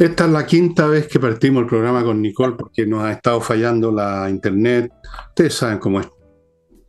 [0.00, 3.38] Esta es la quinta vez que partimos el programa con Nicole porque nos ha estado
[3.38, 4.90] fallando la internet.
[5.28, 6.08] Ustedes saben cómo es.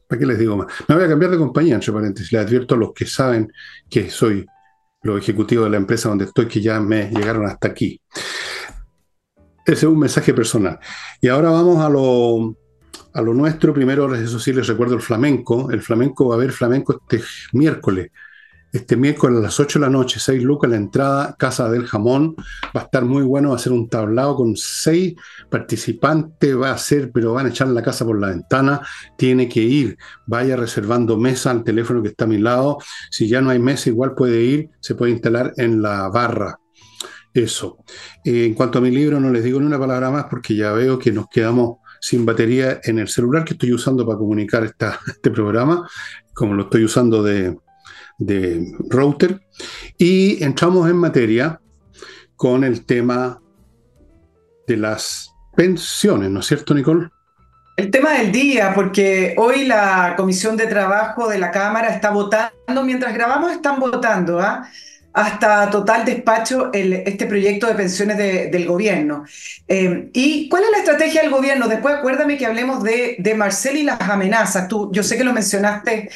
[0.07, 0.68] ¿Para qué les digo más?
[0.88, 2.32] Me voy a cambiar de compañía, entre paréntesis.
[2.32, 3.52] Les advierto a los que saben
[3.89, 4.46] que soy
[5.02, 8.00] los ejecutivos de la empresa donde estoy, que ya me llegaron hasta aquí.
[9.66, 10.80] Ese es un mensaje personal.
[11.20, 12.55] Y ahora vamos a lo,
[13.12, 13.73] a lo nuestro.
[13.73, 15.70] Primero, eso sí les recuerdo el flamenco.
[15.70, 18.09] El flamenco va a haber flamenco este miércoles
[18.71, 22.36] este miércoles a las 8 de la noche, 6 lucas la entrada, Casa del Jamón.
[22.75, 25.16] Va a estar muy bueno, va a ser un tablado con 6
[25.50, 28.82] participantes, va a ser, pero van a echar la casa por la ventana.
[29.18, 32.78] Tiene que ir, vaya reservando mesa al teléfono que está a mi lado.
[33.09, 36.58] Si ya no hay mesa, igual puede ir, se puede instalar en la barra.
[37.34, 37.78] Eso.
[38.23, 40.72] Eh, en cuanto a mi libro, no les digo ni una palabra más porque ya
[40.72, 44.64] veo que nos quedamos sin batería en el celular que estoy usando para comunicar
[45.08, 45.88] este programa,
[46.34, 47.56] como lo estoy usando de,
[48.22, 49.41] de router.
[49.97, 51.59] Y entramos en materia
[52.36, 53.41] con el tema
[54.67, 57.09] de las pensiones, ¿no es cierto, Nicole?
[57.77, 62.83] El tema del día, porque hoy la Comisión de Trabajo de la Cámara está votando,
[62.83, 64.67] mientras grabamos están votando, ¿ah?
[65.14, 69.26] Hasta total despacho este proyecto de pensiones del gobierno.
[69.67, 71.67] Eh, ¿Y cuál es la estrategia del gobierno?
[71.67, 74.67] Después acuérdame que hablemos de, de Marcel y las amenazas.
[74.67, 76.09] Tú, yo sé que lo mencionaste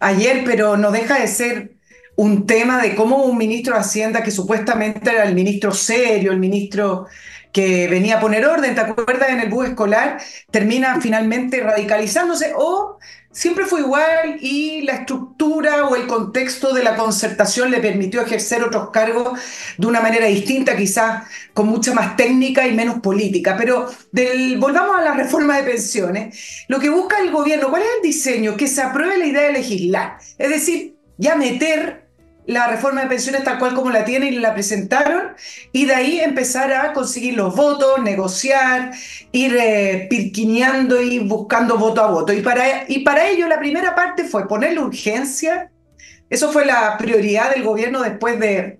[0.00, 1.72] ayer, pero no deja de ser
[2.16, 6.38] un tema de cómo un ministro de Hacienda, que supuestamente era el ministro serio, el
[6.38, 7.06] ministro
[7.52, 9.30] que venía a poner orden, ¿te acuerdas?
[9.30, 12.98] En el bus escolar, termina finalmente radicalizándose o
[13.32, 18.62] siempre fue igual y la estructura o el contexto de la concertación le permitió ejercer
[18.64, 19.38] otros cargos
[19.78, 23.56] de una manera distinta, quizás con mucha más técnica y menos política.
[23.56, 26.64] Pero del, volvamos a la reforma de pensiones.
[26.68, 28.56] Lo que busca el gobierno, ¿cuál es el diseño?
[28.56, 30.18] Que se apruebe la idea de legislar.
[30.38, 31.99] Es decir, ya meter
[32.50, 35.36] la reforma de pensiones tal cual como la tienen y la presentaron,
[35.70, 38.90] y de ahí empezar a conseguir los votos, negociar,
[39.30, 42.32] ir eh, y buscando voto a voto.
[42.32, 45.70] Y para, y para ello la primera parte fue ponerle urgencia,
[46.28, 48.79] eso fue la prioridad del gobierno después de,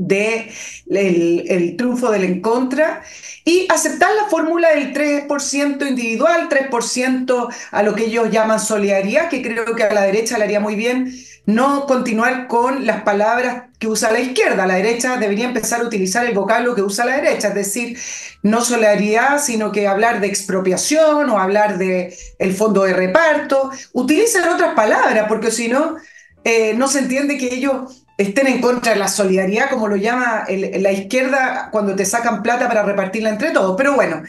[0.00, 0.50] de
[0.88, 3.02] el, triunfo del en contra
[3.44, 9.42] y aceptar la fórmula del 3% individual, 3% a lo que ellos llaman solidaridad, que
[9.42, 11.12] creo que a la derecha le haría muy bien
[11.44, 14.66] no continuar con las palabras que usa la izquierda.
[14.66, 17.98] La derecha debería empezar a utilizar el vocablo que usa la derecha, es decir,
[18.42, 22.16] no solidaridad, sino que hablar de expropiación o hablar de
[22.56, 23.70] fondo de reparto.
[23.92, 25.96] Utilizan otras palabras, porque si no,
[26.44, 30.44] eh, no se entiende que ellos estén en contra de la solidaridad, como lo llama
[30.48, 33.74] la izquierda cuando te sacan plata para repartirla entre todos.
[33.76, 34.22] Pero bueno,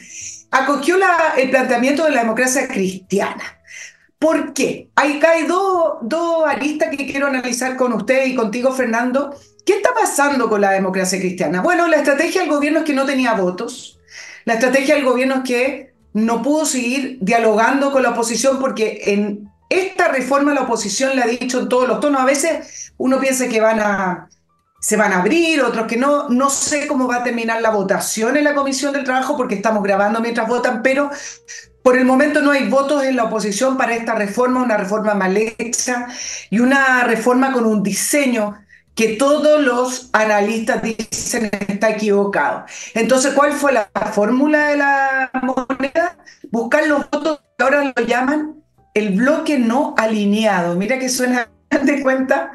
[0.50, 0.96] acogió
[1.36, 3.42] el planteamiento de la democracia cristiana.
[4.18, 4.88] ¿Por qué?
[4.94, 9.36] Hay, hay dos, dos aristas que quiero analizar con usted y contigo, Fernando.
[9.66, 11.60] ¿Qué está pasando con la democracia cristiana?
[11.60, 13.98] Bueno, la estrategia del gobierno es que no tenía votos.
[14.44, 19.51] La estrategia del gobierno es que no pudo seguir dialogando con la oposición porque en
[19.72, 22.20] esta reforma la oposición le ha dicho en todos los tonos.
[22.20, 24.28] A veces uno piensa que van a,
[24.80, 26.28] se van a abrir, otros que no.
[26.28, 29.82] No sé cómo va a terminar la votación en la Comisión del Trabajo porque estamos
[29.82, 31.10] grabando mientras votan, pero
[31.82, 35.36] por el momento no hay votos en la oposición para esta reforma, una reforma mal
[35.36, 36.06] hecha
[36.50, 38.58] y una reforma con un diseño
[38.94, 42.66] que todos los analistas dicen está equivocado.
[42.94, 46.18] Entonces, ¿cuál fue la fórmula de la moneda?
[46.50, 48.61] Buscar los votos que ahora lo llaman
[48.94, 50.74] el bloque no alineado.
[50.76, 51.48] Mira que suena
[51.82, 52.52] de cuenta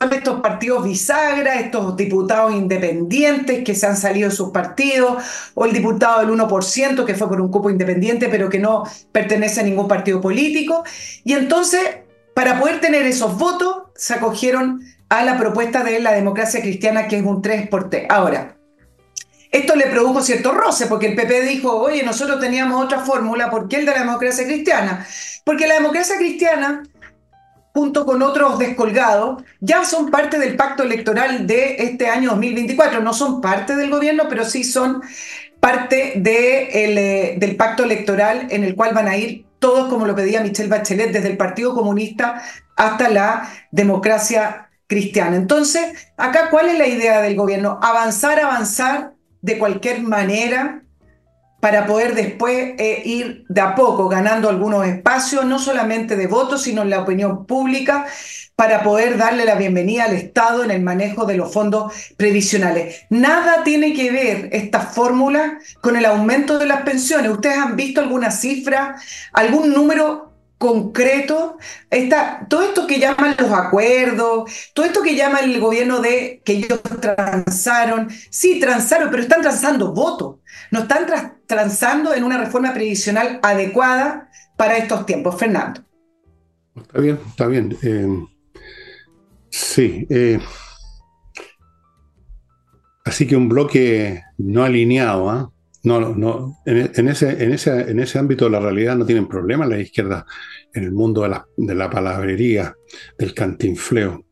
[0.00, 5.22] son estos partidos bisagra, estos diputados independientes que se han salido de sus partidos,
[5.54, 9.60] o el diputado del 1% que fue por un cupo independiente pero que no pertenece
[9.60, 10.84] a ningún partido político.
[11.24, 11.80] Y entonces,
[12.34, 14.80] para poder tener esos votos, se acogieron
[15.10, 18.06] a la propuesta de la democracia cristiana, que es un 3 por T.
[18.08, 18.56] Ahora,
[19.50, 23.68] esto le produjo cierto roce, porque el PP dijo, oye, nosotros teníamos otra fórmula, ¿por
[23.68, 25.04] qué el de la democracia cristiana?
[25.44, 26.82] Porque la democracia cristiana
[27.72, 33.00] junto con otros descolgados, ya son parte del pacto electoral de este año 2024.
[33.00, 35.02] No son parte del gobierno, pero sí son
[35.60, 40.40] parte eh, del pacto electoral en el cual van a ir todos, como lo pedía
[40.40, 42.42] Michelle Bachelet, desde el Partido Comunista
[42.76, 45.36] hasta la democracia cristiana.
[45.36, 47.78] Entonces, acá, ¿cuál es la idea del gobierno?
[47.82, 49.12] Avanzar, avanzar
[49.42, 50.82] de cualquier manera
[51.60, 56.62] para poder después eh, ir de a poco ganando algunos espacios, no solamente de votos,
[56.62, 58.06] sino en la opinión pública,
[58.56, 63.02] para poder darle la bienvenida al Estado en el manejo de los fondos previsionales.
[63.08, 67.30] Nada tiene que ver esta fórmula con el aumento de las pensiones.
[67.30, 68.96] ¿Ustedes han visto alguna cifra,
[69.32, 70.30] algún número
[70.60, 71.56] concreto,
[71.88, 76.52] está, todo esto que llaman los acuerdos, todo esto que llama el gobierno de que
[76.52, 80.36] ellos transaron, sí, transaron, pero están transando votos,
[80.70, 81.06] no están
[81.50, 85.36] transando en una reforma previsional adecuada para estos tiempos.
[85.36, 85.84] Fernando.
[86.76, 87.76] Está bien, está bien.
[87.82, 88.24] Eh,
[89.50, 90.06] sí.
[90.08, 90.38] Eh,
[93.04, 95.52] así que un bloque no alineado, ¿ah?
[95.82, 99.66] No, no, en, ese, en, ese, en ese ámbito de la realidad no tienen problema
[99.66, 100.26] la izquierda
[100.72, 101.22] en el mundo
[101.56, 102.76] de la palabrería,
[103.18, 104.24] del cantinfleo.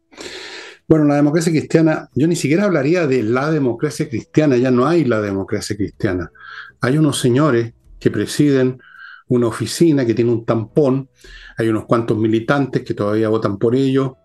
[0.88, 5.04] Bueno, la democracia cristiana, yo ni siquiera hablaría de la democracia cristiana, ya no hay
[5.04, 6.32] la democracia cristiana.
[6.80, 8.80] Hay unos señores que presiden
[9.28, 11.10] una oficina que tiene un tampón,
[11.58, 14.16] hay unos cuantos militantes que todavía votan por ello,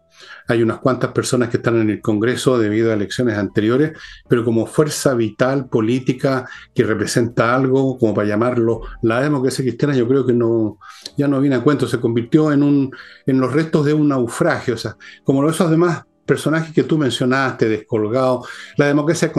[0.48, 3.98] hay unas cuantas personas que están en el Congreso debido a elecciones anteriores,
[4.30, 10.08] pero como fuerza vital política que representa algo, como para llamarlo la democracia cristiana, yo
[10.08, 10.78] creo que no,
[11.18, 12.92] ya no viene a cuento, se convirtió en, un,
[13.26, 14.96] en los restos de un naufragio, o sea,
[15.26, 18.48] como esos demás personajes que tú mencionaste, descolgados,
[18.78, 19.32] la democracia,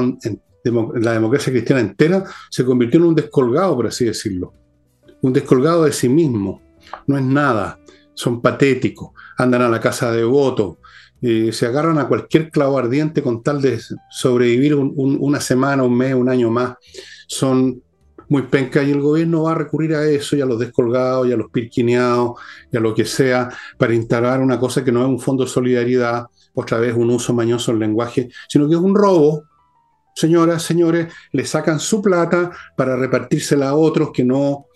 [0.94, 4.52] la democracia cristiana entera se convirtió en un descolgado, por así decirlo,
[5.22, 6.62] un descolgado de sí mismo,
[7.06, 7.78] no es nada,
[8.14, 10.78] son patéticos, andan a la casa de voto,
[11.22, 13.80] eh, se agarran a cualquier clavo ardiente con tal de
[14.10, 16.74] sobrevivir una semana, un mes, un año más.
[17.26, 17.82] Son
[18.28, 21.32] muy penca y el gobierno va a recurrir a eso y a los descolgados y
[21.32, 22.32] a los pirquineados
[22.70, 23.48] y a lo que sea
[23.78, 27.34] para instalar una cosa que no es un fondo de solidaridad, otra vez un uso
[27.34, 29.44] mañoso del lenguaje, sino que es un robo.
[30.14, 34.66] Señoras, señores, le sacan su plata para repartírsela a otros que no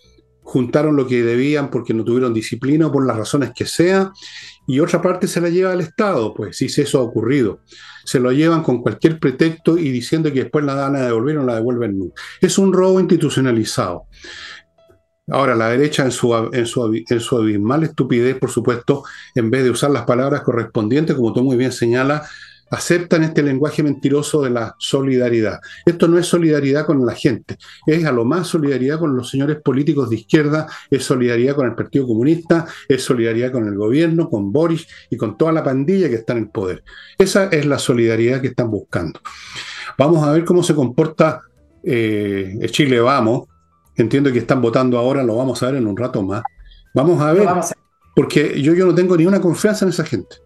[0.48, 4.10] juntaron lo que debían porque no tuvieron disciplina o por las razones que sea,
[4.66, 7.60] y otra parte se la lleva al Estado, pues si eso ha ocurrido.
[8.04, 11.44] Se lo llevan con cualquier pretexto y diciendo que después la dan a devolver o
[11.44, 12.22] la devuelven nunca.
[12.40, 14.06] Es un robo institucionalizado.
[15.30, 19.04] Ahora, la derecha en su, en, su, en su abismal estupidez, por supuesto,
[19.34, 22.28] en vez de usar las palabras correspondientes, como tú muy bien señalas,
[22.70, 25.60] aceptan este lenguaje mentiroso de la solidaridad.
[25.86, 29.58] Esto no es solidaridad con la gente, es a lo más solidaridad con los señores
[29.62, 34.52] políticos de izquierda, es solidaridad con el Partido Comunista, es solidaridad con el gobierno, con
[34.52, 36.84] Boris y con toda la pandilla que está en el poder.
[37.18, 39.20] Esa es la solidaridad que están buscando.
[39.96, 41.42] Vamos a ver cómo se comporta
[41.82, 43.48] eh, Chile Vamos.
[43.98, 46.42] Entiendo que están votando ahora, lo vamos a ver en un rato más.
[46.94, 47.46] Vamos a ver,
[48.16, 50.36] porque yo, yo no tengo ni una confianza en esa gente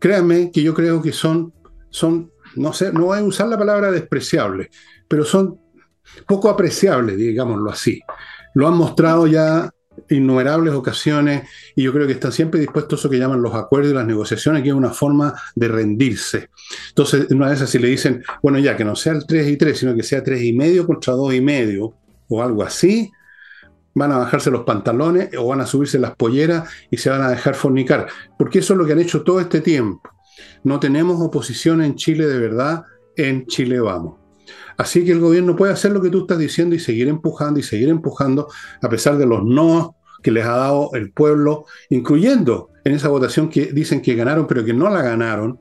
[0.00, 1.52] créanme que yo creo que son,
[1.90, 4.70] son no sé, no voy a usar la palabra despreciable,
[5.06, 5.60] pero son
[6.26, 8.00] poco apreciables, digámoslo así.
[8.54, 9.70] Lo han mostrado ya
[10.08, 13.92] innumerables ocasiones y yo creo que están siempre dispuestos a eso que llaman los acuerdos
[13.92, 16.48] y las negociaciones, que es una forma de rendirse.
[16.88, 19.78] Entonces, una vez así le dicen, bueno, ya que no sea el 3 y 3,
[19.78, 21.94] sino que sea 3 y medio contra 2 y medio
[22.30, 23.12] o algo así,
[23.94, 27.28] van a bajarse los pantalones o van a subirse las polleras y se van a
[27.28, 28.06] dejar fornicar.
[28.38, 30.08] Porque eso es lo que han hecho todo este tiempo.
[30.64, 32.84] No tenemos oposición en Chile de verdad,
[33.16, 34.18] en Chile vamos.
[34.76, 37.62] Así que el gobierno puede hacer lo que tú estás diciendo y seguir empujando y
[37.62, 38.48] seguir empujando
[38.80, 43.48] a pesar de los no que les ha dado el pueblo, incluyendo en esa votación
[43.48, 45.58] que dicen que ganaron pero que no la ganaron,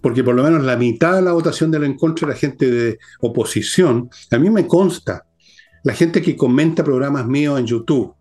[0.00, 4.08] porque por lo menos la mitad de la votación del encuentro era gente de oposición.
[4.30, 5.24] A mí me consta
[5.84, 8.14] la gente que comenta programas míos en YouTube,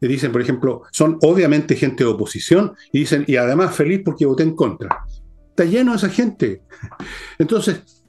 [0.00, 4.26] le dicen, por ejemplo, son obviamente gente de oposición y dicen, y además feliz porque
[4.26, 5.04] voté en contra.
[5.48, 6.62] Está lleno esa gente.
[7.38, 8.04] Entonces,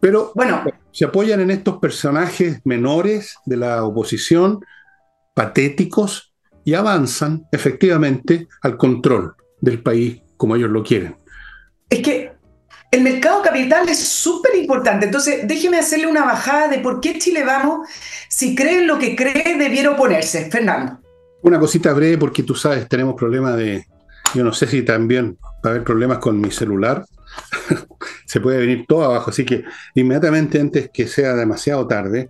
[0.00, 4.60] pero bueno, se apoyan en estos personajes menores de la oposición,
[5.34, 6.32] patéticos,
[6.64, 11.16] y avanzan efectivamente al control del país como ellos lo quieren.
[11.88, 12.32] Es que
[12.92, 15.06] el mercado capital es súper importante.
[15.06, 17.88] Entonces, déjeme hacerle una bajada de por qué Chile Vamos,
[18.28, 20.50] si cree lo que cree, debiera oponerse.
[20.50, 21.00] Fernando.
[21.40, 23.86] Una cosita breve, porque tú sabes, tenemos problemas de.
[24.34, 27.04] Yo no sé si también va a haber problemas con mi celular.
[28.26, 29.30] Se puede venir todo abajo.
[29.30, 32.28] Así que inmediatamente antes que sea demasiado tarde,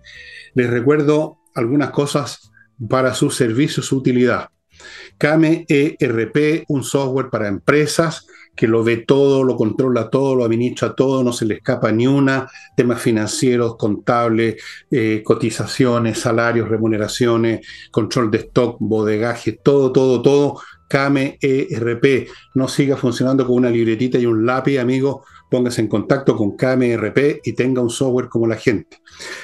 [0.53, 2.51] les recuerdo algunas cosas
[2.89, 4.47] para su servicio, su utilidad.
[5.17, 10.93] Kame ERP, un software para empresas que lo ve todo, lo controla todo, lo administra
[10.93, 18.29] todo, no se le escapa ni una, temas financieros, contables, eh, cotizaciones, salarios, remuneraciones, control
[18.29, 20.59] de stock, bodegaje, todo, todo, todo.
[20.87, 26.35] Kame ERP, no siga funcionando con una libretita y un lápiz, amigo, póngase en contacto
[26.35, 28.97] con Kame ERP y tenga un software como la gente.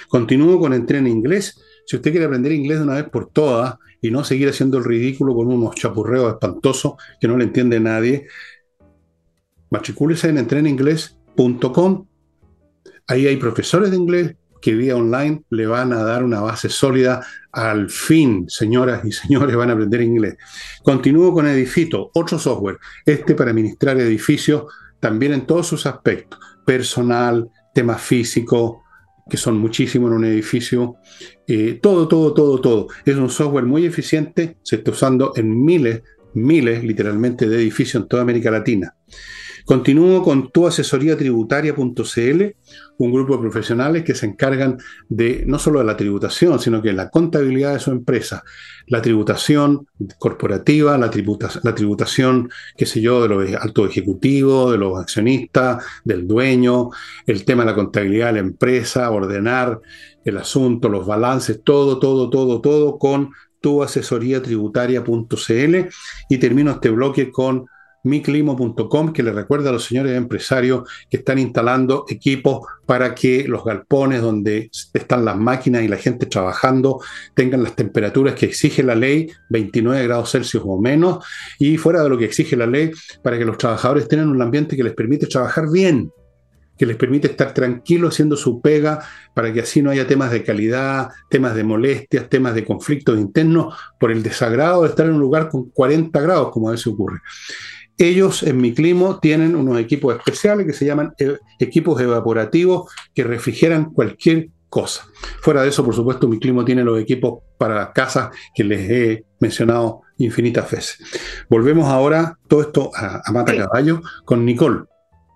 [0.07, 1.59] Continúo con Entrena Inglés.
[1.87, 4.83] Si usted quiere aprender inglés de una vez por todas y no seguir haciendo el
[4.83, 8.27] ridículo con unos chapurreos espantosos que no le entiende nadie,
[9.69, 12.05] matricúlese en entreninglés.com.
[13.07, 17.25] Ahí hay profesores de inglés que vía online le van a dar una base sólida.
[17.51, 20.37] Al fin, señoras y señores, van a aprender inglés.
[20.83, 24.65] Continúo con Edifito, otro software, este para administrar edificios
[24.99, 28.79] también en todos sus aspectos, personal, temas físicos,
[29.29, 30.95] que son muchísimos en un edificio,
[31.47, 32.87] eh, todo, todo, todo, todo.
[33.05, 36.01] Es un software muy eficiente, se está usando en miles,
[36.33, 38.95] miles literalmente de edificios en toda América Latina.
[39.69, 42.43] Continúo con tuasesoríatributaria.cl,
[42.97, 46.89] un grupo de profesionales que se encargan de no solo de la tributación, sino que
[46.89, 48.43] de la contabilidad de su empresa,
[48.87, 49.85] la tributación
[50.17, 56.89] corporativa, la, tributación, qué sé yo, de los altos ejecutivos, de los accionistas, del dueño,
[57.27, 59.79] el tema de la contabilidad de la empresa, ordenar
[60.25, 63.29] el asunto, los balances, todo, todo, todo, todo con
[63.61, 65.75] tuasesoríatributaria.cl
[66.27, 67.67] y termino este bloque con
[68.03, 73.63] miclimo.com, que le recuerda a los señores empresarios que están instalando equipos para que los
[73.63, 76.99] galpones donde están las máquinas y la gente trabajando
[77.35, 81.23] tengan las temperaturas que exige la ley, 29 grados Celsius o menos,
[81.59, 82.91] y fuera de lo que exige la ley,
[83.23, 86.11] para que los trabajadores tengan un ambiente que les permite trabajar bien,
[86.79, 88.99] que les permite estar tranquilos haciendo su pega,
[89.35, 93.75] para que así no haya temas de calidad, temas de molestias, temas de conflictos internos,
[93.99, 97.19] por el desagrado de estar en un lugar con 40 grados, como a veces ocurre.
[98.01, 103.25] Ellos en mi clima tienen unos equipos especiales que se llaman eh, equipos evaporativos que
[103.25, 105.03] refrigeran cualquier cosa.
[105.41, 109.25] Fuera de eso, por supuesto, mi clima tiene los equipos para casas que les he
[109.41, 110.97] mencionado infinitas veces.
[111.49, 114.85] Volvemos ahora todo esto a, Mata Caballo con Nicole.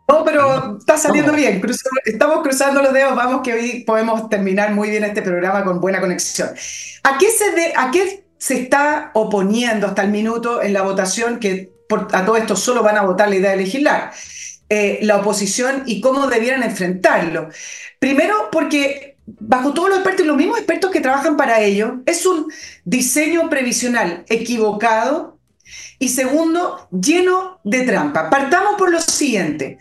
[0.08, 1.62] No, pero está saliendo bien.
[2.06, 3.14] estamos cruzando los dedos.
[3.16, 6.50] Vamos que hoy podemos terminar muy bien este programa con buena conexión.
[7.04, 11.73] ¿A qué se, a qué se está oponiendo hasta el minuto en la votación que
[11.90, 14.12] a todo esto solo van a votar la idea de legislar.
[14.70, 17.50] Eh, la oposición y cómo debieran enfrentarlo.
[18.00, 22.52] Primero, porque bajo todos los expertos, los mismos expertos que trabajan para ello, es un
[22.84, 25.38] diseño previsional equivocado
[26.00, 28.30] y segundo, lleno de trampa.
[28.30, 29.78] Partamos por lo siguiente.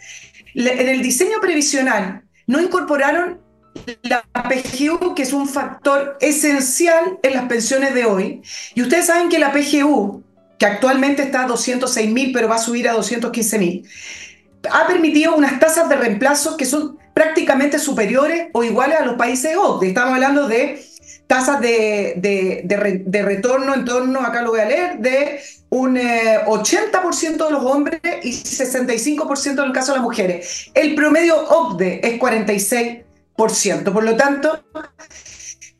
[0.54, 3.40] En el diseño previsional no incorporaron
[4.02, 8.42] la PGU, que es un factor esencial en las pensiones de hoy.
[8.74, 10.22] Y ustedes saben que la PGU
[10.62, 13.84] que actualmente está a 206 mil, pero va a subir a 215 mil,
[14.70, 19.56] ha permitido unas tasas de reemplazo que son prácticamente superiores o iguales a los países
[19.56, 19.88] OCDE.
[19.88, 20.80] Estamos hablando de
[21.26, 22.14] tasas de,
[22.62, 25.40] de, retorno en torno, acá lo voy a leer, de
[25.70, 30.70] un 80% eh, de los hombres y 65% en el caso de las mujeres.
[30.74, 33.92] El promedio OCDE es 46%.
[33.92, 34.62] Por lo tanto,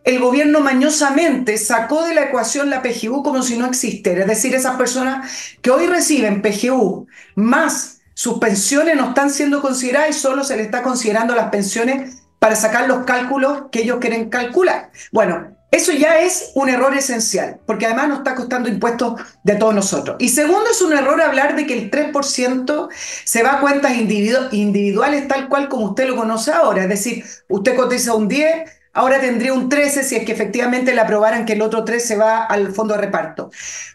[0.05, 4.23] el gobierno mañosamente sacó de la ecuación la PGU como si no existiera.
[4.23, 5.31] Es decir, esas personas
[5.61, 10.63] que hoy reciben PGU más sus pensiones no están siendo consideradas y solo se le
[10.63, 14.91] está considerando las pensiones para sacar los cálculos que ellos quieren calcular.
[15.13, 19.75] Bueno, eso ya es un error esencial, porque además nos está costando impuestos de todos
[19.75, 20.17] nosotros.
[20.19, 22.89] Y segundo, es un error hablar de que el 3%
[23.25, 26.83] se va a cuentas individuales tal cual como usted lo conoce ahora.
[26.83, 31.01] Es decir, usted cotiza un 10, ahora tendría un 13 si es que efectivamente le
[31.01, 33.51] aprobaran que el otro 3 se va al fondo de reparto.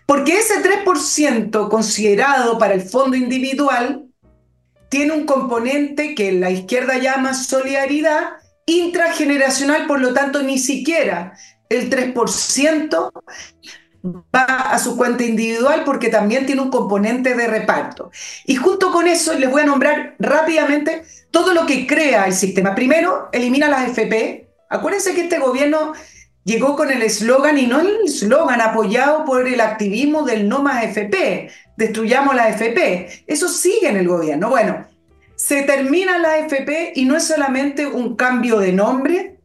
[0.06, 4.06] Porque ese 3% considerado para el fondo individual
[4.90, 11.34] tiene un componente que la izquierda llama solidaridad intrageneracional, por lo tanto ni siquiera
[11.70, 13.12] el 3%
[14.34, 18.12] va a su cuenta individual porque también tiene un componente de reparto.
[18.46, 22.76] Y junto con eso les voy a nombrar rápidamente todo lo que crea el sistema.
[22.76, 25.94] Primero, elimina las FP, Acuérdense que este gobierno
[26.44, 30.84] llegó con el eslogan, y no el eslogan apoyado por el activismo del no más
[30.86, 33.24] FP, destruyamos la FP.
[33.28, 34.50] Eso sigue en el gobierno.
[34.50, 34.86] Bueno,
[35.36, 39.40] se termina la FP y no es solamente un cambio de nombre,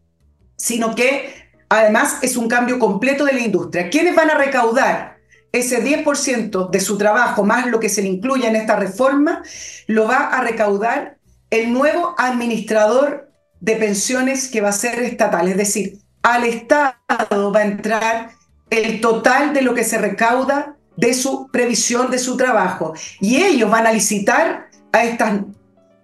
[0.56, 1.34] sino que
[1.68, 3.90] además es un cambio completo de la industria.
[3.90, 5.18] ¿Quiénes van a recaudar?
[5.50, 9.42] Ese 10% de su trabajo, más lo que se le incluya en esta reforma,
[9.86, 11.18] lo va a recaudar
[11.50, 13.31] el nuevo administrador
[13.62, 15.48] de pensiones que va a ser estatal.
[15.48, 18.30] Es decir, al Estado va a entrar
[18.70, 22.92] el total de lo que se recauda de su previsión de su trabajo.
[23.20, 25.40] Y ellos van a licitar a estas,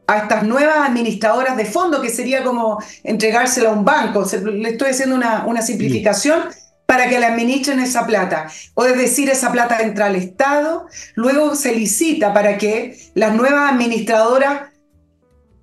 [0.06, 4.24] a estas nuevas administradoras de fondo, que sería como entregársela a un banco.
[4.44, 6.40] Le estoy haciendo una, una simplificación.
[6.86, 8.48] para que le administren esa plata.
[8.72, 10.86] O es decir, esa plata entra al Estado,
[11.16, 14.67] luego se licita para que las nuevas administradoras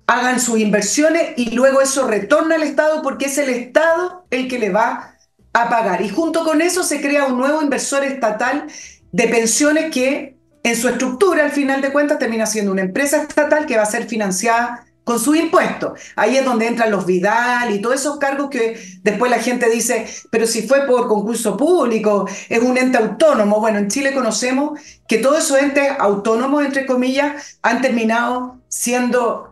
[0.06, 4.58] hagan sus inversiones y luego eso retorna al Estado porque es el Estado el que
[4.58, 5.16] le va
[5.52, 6.02] a pagar.
[6.02, 8.66] Y junto con eso se crea un nuevo inversor estatal
[9.12, 13.66] de pensiones que en su estructura, al final de cuentas, termina siendo una empresa estatal
[13.66, 16.00] que va a ser financiada con sus impuestos.
[16.16, 20.08] Ahí es donde entran los Vidal y todos esos cargos que después la gente dice,
[20.30, 23.60] pero si fue por concurso público, es un ente autónomo.
[23.60, 29.45] Bueno, en Chile conocemos que todos esos entes autónomos, entre comillas, han terminado siendo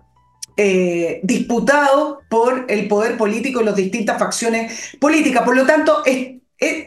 [0.57, 5.43] eh, disputados por el poder político y las distintas facciones políticas.
[5.43, 6.03] Por lo tanto,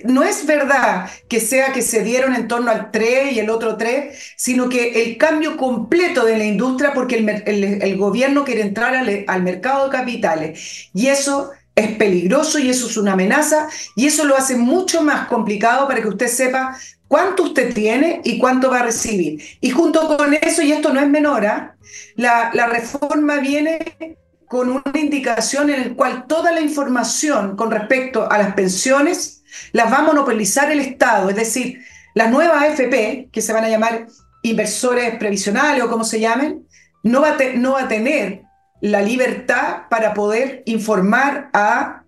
[0.06, 3.78] no es verdad que sea que se dieron en torno al 3 y el otro
[3.78, 9.44] 3, sino que el cambio completo de la industria porque el, gobierno quiere entrar al,
[9.44, 10.90] mercado de capitales.
[10.94, 15.28] Y eso es peligroso y eso es una amenaza y eso lo hace mucho más
[15.28, 16.76] complicado para que usted sepa
[17.08, 19.42] cuánto usted tiene y cuánto va a recibir.
[19.62, 21.76] Y junto con eso, y esto no es menor, ¿ah?
[22.16, 28.32] la, la reforma viene con una indicación en la cual toda la información con respecto
[28.32, 31.82] a las pensiones, las va a monopolizar el Estado, es decir,
[32.14, 34.08] las nuevas AFP, que se van a llamar
[34.42, 36.66] inversores previsionales o como se llamen,
[37.04, 38.42] no va, no va a tener
[38.82, 42.04] la libertad para poder informar a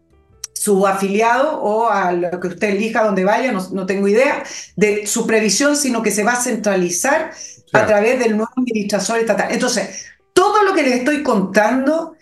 [0.60, 4.44] su afiliado o a lo que usted elija donde vaya, no, tengo idea,
[4.76, 7.32] de su previsión, sino que se va a centralizar
[7.72, 9.48] a través del nuevo administrador estatal.
[9.52, 12.18] Entonces, todo lo que les estoy contando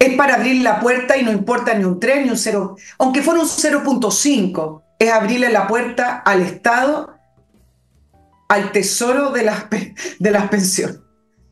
[0.00, 3.22] es para abrir la puerta y no importa ni un 3 ni un 0, aunque
[3.22, 7.14] fuera un 0.5, es abrirle la puerta al Estado,
[8.48, 9.66] al tesoro de las,
[10.18, 11.05] de las pensiones.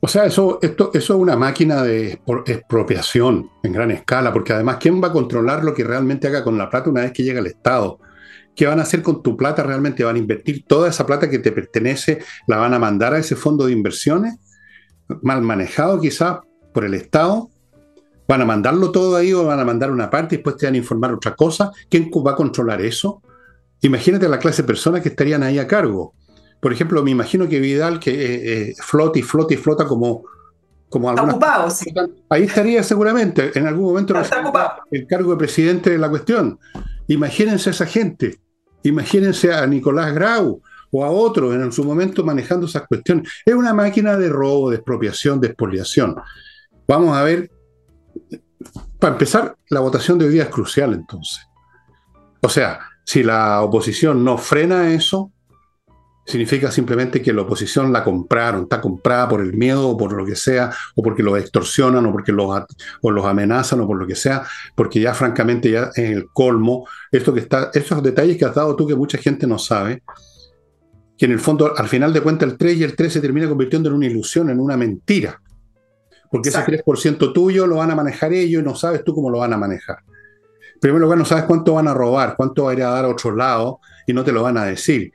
[0.04, 4.76] O sea, eso, esto, eso es una máquina de expropiación en gran escala, porque además,
[4.78, 7.40] ¿quién va a controlar lo que realmente haga con la plata una vez que llega
[7.40, 7.98] el Estado?
[8.54, 9.62] ¿Qué van a hacer con tu plata?
[9.62, 12.18] ¿Realmente van a invertir toda esa plata que te pertenece?
[12.46, 14.34] ¿La van a mandar a ese fondo de inversiones?
[15.22, 16.40] Mal manejado quizás
[16.74, 17.48] por el Estado
[18.28, 20.74] ¿Van a mandarlo todo ahí o van a mandar una parte y después te van
[20.74, 21.72] a informar otra cosa?
[21.88, 23.22] ¿Quién va a controlar eso?
[23.80, 26.12] Imagínate la clase de personas que estarían ahí a cargo.
[26.64, 30.24] Por ejemplo, me imagino que Vidal, que eh, eh, flota y flota y flota como,
[30.88, 31.92] como ocupado, sí.
[32.30, 34.14] Ahí estaría seguramente, en algún momento
[34.90, 36.58] el cargo de presidente de la cuestión.
[37.06, 38.40] Imagínense a esa gente,
[38.82, 43.30] imagínense a Nicolás Grau o a otro en su momento manejando esas cuestiones.
[43.44, 46.16] Es una máquina de robo, de expropiación, de expoliación.
[46.88, 47.50] Vamos a ver
[48.98, 51.46] para empezar, la votación de hoy día es crucial entonces.
[52.40, 55.30] O sea, si la oposición no frena eso,
[56.26, 60.24] significa simplemente que la oposición la compraron, está comprada por el miedo o por lo
[60.24, 62.64] que sea, o porque los extorsionan o porque los,
[63.02, 66.86] o los amenazan o por lo que sea, porque ya francamente ya es el colmo,
[67.12, 70.02] esto que está, estos detalles que has dado tú que mucha gente no sabe,
[71.16, 73.48] que en el fondo al final de cuentas el 3 y el 3 se termina
[73.48, 75.40] convirtiendo en una ilusión, en una mentira.
[76.30, 79.38] Porque ese 3% tuyo lo van a manejar ellos y no sabes tú cómo lo
[79.38, 79.98] van a manejar.
[80.74, 83.04] En primer lugar, no sabes cuánto van a robar, cuánto va a ir a dar
[83.04, 85.12] a otro lado y no te lo van a decir.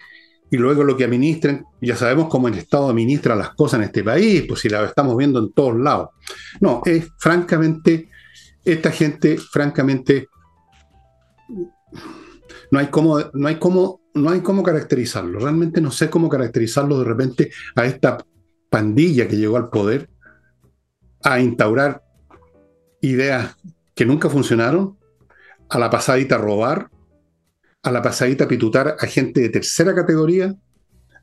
[0.52, 4.04] Y luego lo que administren, ya sabemos cómo el Estado administra las cosas en este
[4.04, 6.10] país, pues si la estamos viendo en todos lados.
[6.60, 8.10] No, es francamente,
[8.66, 10.28] esta gente, francamente,
[12.72, 15.40] no hay cómo, no hay cómo, no hay cómo caracterizarlo.
[15.40, 18.18] Realmente no sé cómo caracterizarlo de repente a esta
[18.70, 20.10] pandilla que llegó al poder
[21.24, 22.04] a instaurar
[23.02, 23.56] ideas
[23.96, 24.98] que nunca funcionaron,
[25.70, 26.90] a la pasadita robar,
[27.84, 30.56] a la pasadita pitutar a gente de tercera categoría,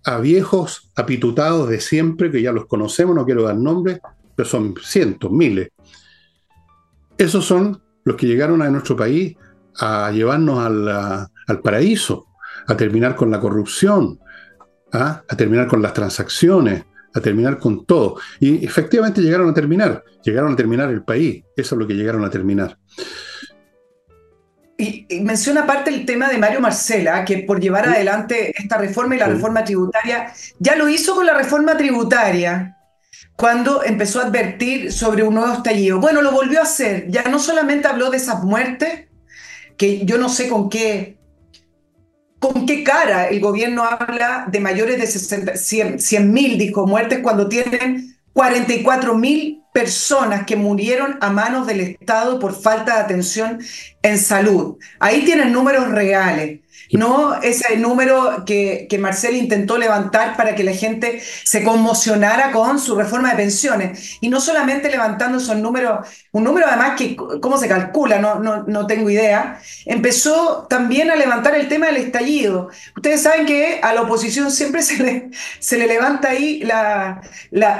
[0.04, 4.00] a viejos apitutados de siempre, que ya los conocemos, no quiero dar nombres,
[4.34, 5.68] pero son cientos, miles.
[7.18, 9.36] Esos son los que llegaron a nuestro país
[9.78, 12.26] a llevarnos al paraíso,
[12.66, 14.18] a terminar con la corrupción,
[14.92, 15.22] ¿ah?
[15.28, 18.18] a terminar con las transacciones, a terminar con todo.
[18.40, 22.24] Y efectivamente llegaron a terminar, llegaron a terminar el país, eso es lo que llegaron
[22.24, 22.78] a terminar.
[24.78, 29.18] Y, menciona aparte el tema de Mario Marcela, que por llevar adelante esta reforma y
[29.18, 32.76] la reforma tributaria, ya lo hizo con la reforma tributaria,
[33.36, 35.98] cuando empezó a advertir sobre un nuevo estallido.
[36.00, 39.08] Bueno, lo volvió a hacer, ya no solamente habló de esas muertes,
[39.76, 41.16] que yo no sé con qué
[42.38, 45.56] ¿Con qué cara el gobierno habla de mayores de
[45.98, 52.38] 100 mil, dijo, muertes cuando tienen 44 mil personas que murieron a manos del Estado
[52.38, 53.58] por falta de atención
[54.00, 54.78] en salud?
[54.98, 56.60] Ahí tienen números reales.
[56.92, 62.78] No ese número que, que Marcel intentó levantar para que la gente se conmocionara con
[62.78, 64.18] su reforma de pensiones.
[64.20, 68.18] Y no solamente levantando esos números, un número además que, ¿cómo se calcula?
[68.18, 69.60] No, no, no tengo idea.
[69.84, 72.70] Empezó también a levantar el tema del estallido.
[72.96, 77.20] Ustedes saben que a la oposición siempre se le, se le levanta ahí la,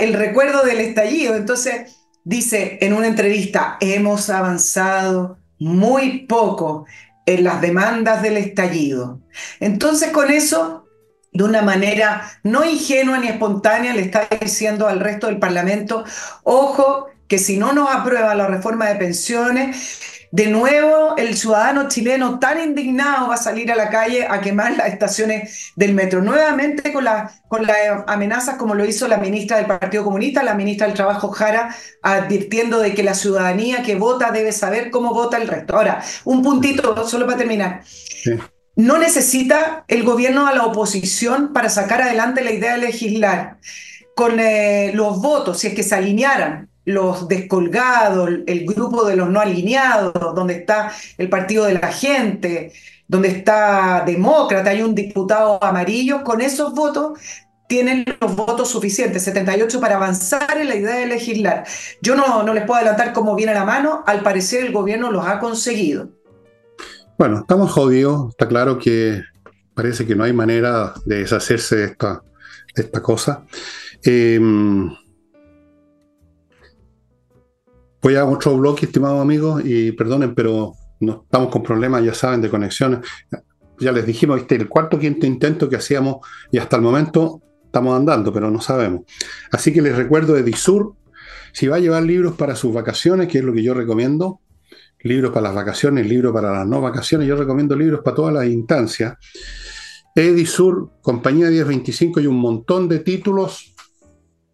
[0.01, 1.35] el recuerdo del estallido.
[1.37, 6.87] Entonces, dice en una entrevista, hemos avanzado muy poco
[7.27, 9.21] en las demandas del estallido.
[9.61, 10.87] Entonces con eso,
[11.33, 16.05] de una manera no ingenua ni espontánea, le está diciendo al resto del Parlamento,
[16.45, 22.39] ojo, que si no nos aprueba la reforma de pensiones, de nuevo, el ciudadano chileno
[22.39, 26.21] tan indignado va a salir a la calle a quemar las estaciones del metro.
[26.21, 27.07] Nuevamente con,
[27.49, 31.31] con las amenazas como lo hizo la ministra del Partido Comunista, la ministra del Trabajo
[31.31, 35.75] Jara, advirtiendo de que la ciudadanía que vota debe saber cómo vota el resto.
[35.75, 37.81] Ahora, un puntito solo para terminar.
[38.75, 43.57] No necesita el gobierno a la oposición para sacar adelante la idea de legislar.
[44.15, 49.29] Con eh, los votos, si es que se alinearan los descolgados, el grupo de los
[49.29, 52.73] no alineados, donde está el partido de la gente,
[53.09, 57.19] donde está demócrata, hay un diputado amarillo, con esos votos
[57.69, 61.65] tienen los votos suficientes, 78 para avanzar en la idea de legislar.
[62.01, 65.27] Yo no, no les puedo adelantar cómo viene la mano, al parecer el gobierno los
[65.27, 66.09] ha conseguido.
[67.19, 69.25] Bueno, estamos jodidos, está claro que
[69.75, 72.23] parece que no hay manera de deshacerse de esta,
[72.77, 73.45] esta cosa.
[74.05, 74.39] Eh,
[78.07, 82.41] Voy a otro bloque, estimados amigos, y perdonen, pero no estamos con problemas, ya saben,
[82.41, 83.01] de conexiones.
[83.81, 86.19] Ya les dijimos, este el cuarto quinto intento que hacíamos
[86.53, 89.01] y hasta el momento estamos andando, pero no sabemos.
[89.51, 90.95] Así que les recuerdo de Disur,
[91.53, 94.39] si va a llevar libros para sus vacaciones, que es lo que yo recomiendo,
[95.01, 98.47] libros para las vacaciones, libros para las no vacaciones, yo recomiendo libros para todas las
[98.47, 99.17] instancias.
[100.15, 103.75] Edisur, Compañía 1025 y un montón de títulos.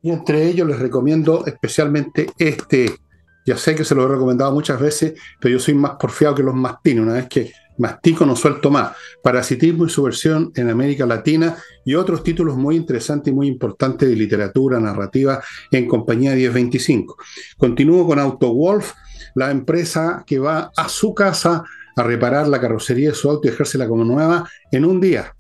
[0.01, 2.97] Y entre ellos les recomiendo especialmente este,
[3.45, 6.43] ya sé que se lo he recomendado muchas veces, pero yo soy más porfiado que
[6.43, 7.03] los mastines.
[7.03, 8.93] Una vez que mastico no suelto más.
[9.23, 14.09] Parasitismo y su versión en América Latina y otros títulos muy interesantes y muy importantes
[14.09, 17.17] de literatura narrativa en compañía 1025.
[17.59, 18.93] Continúo con AutoWolf,
[19.35, 21.65] la empresa que va a su casa
[21.97, 25.35] a reparar la carrocería de su auto y dejárseela como nueva en un día.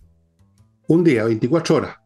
[0.88, 1.96] Un día, 24 horas.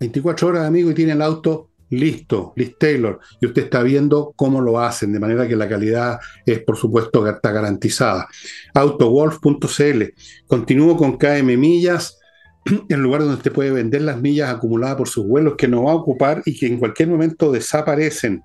[0.00, 4.60] 24 horas, amigo, y tiene el auto listo, Liz Taylor, y usted está viendo cómo
[4.60, 8.28] lo hacen, de manera que la calidad es, por supuesto, está garantizada.
[8.74, 10.02] Autowolf.cl.
[10.46, 12.18] Continúo con KM Millas,
[12.88, 15.92] el lugar donde usted puede vender las millas acumuladas por sus vuelos que no va
[15.92, 18.42] a ocupar y que en cualquier momento desaparecen.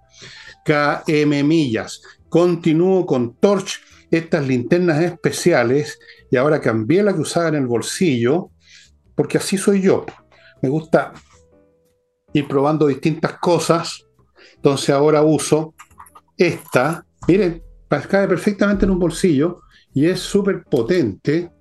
[0.66, 2.02] KM Millas.
[2.28, 3.80] Continúo con Torch,
[4.12, 8.52] estas linternas especiales, y ahora cambié la que usaba en el bolsillo,
[9.16, 10.06] porque así soy yo.
[10.62, 11.14] Me gusta
[12.38, 14.06] ir probando distintas cosas.
[14.56, 15.74] Entonces ahora uso
[16.38, 17.06] esta.
[17.28, 19.62] Miren, cae perfectamente en un bolsillo
[19.94, 21.52] y es súper potente.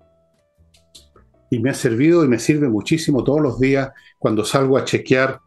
[1.50, 5.40] Y me ha servido y me sirve muchísimo todos los días cuando salgo a chequear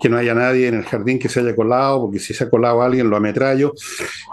[0.00, 2.50] que no haya nadie en el jardín que se haya colado, porque si se ha
[2.50, 3.74] colado alguien lo ametrallo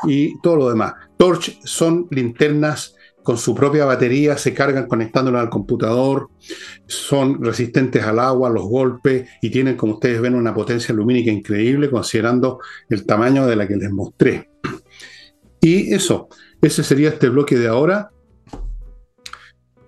[0.03, 0.93] y todo lo demás.
[1.17, 2.95] Torch son linternas
[3.27, 6.29] con su propia batería, se cargan conectándola al computador,
[6.85, 11.89] son resistentes al agua, los golpes y tienen, como ustedes ven, una potencia lumínica increíble
[11.89, 14.49] considerando el tamaño de la que les mostré.
[15.59, 16.29] Y eso,
[16.61, 18.09] ese sería este bloque de ahora.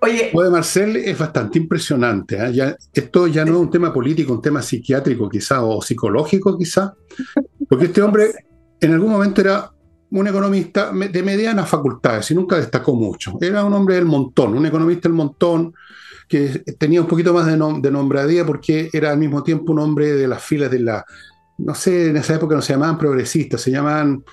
[0.01, 0.31] Oye.
[0.33, 2.35] Lo de Marcel es bastante impresionante.
[2.41, 2.75] ¿eh?
[2.91, 6.93] esto ya no es un tema político, un tema psiquiátrico quizá o psicológico quizá,
[7.69, 8.33] porque este hombre
[8.81, 9.71] en algún momento era
[10.11, 13.37] un economista de medianas facultades y nunca destacó mucho.
[13.41, 15.73] Era un hombre del montón, un economista del montón
[16.27, 20.13] que tenía un poquito más de, de nombradía porque era al mismo tiempo un hombre
[20.13, 21.05] de las filas de la,
[21.57, 24.23] no sé, en esa época no se llamaban progresistas, se llamaban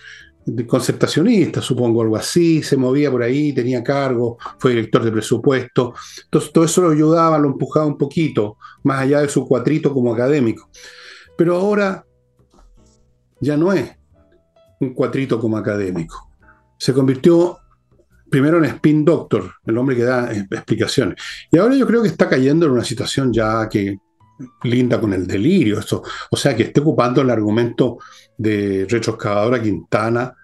[0.67, 5.95] concertacionistas, supongo, algo así, se movía por ahí, tenía cargo, fue director de presupuesto.
[6.25, 10.15] Entonces todo eso lo ayudaba, lo empujaba un poquito, más allá de su cuatrito como
[10.15, 10.71] académico.
[11.37, 12.05] Pero ahora
[13.41, 13.91] ya no es
[14.81, 16.31] un cuatrito como académico.
[16.79, 17.59] Se convirtió
[18.31, 21.23] primero en spin doctor, el hombre que da explicaciones.
[21.51, 23.99] Y ahora yo creo que está cayendo en una situación ya que
[24.65, 25.79] linda con el delirio.
[25.79, 27.99] Esto, o sea, que esté ocupando el argumento
[28.37, 30.35] de retroexcavadora Quintana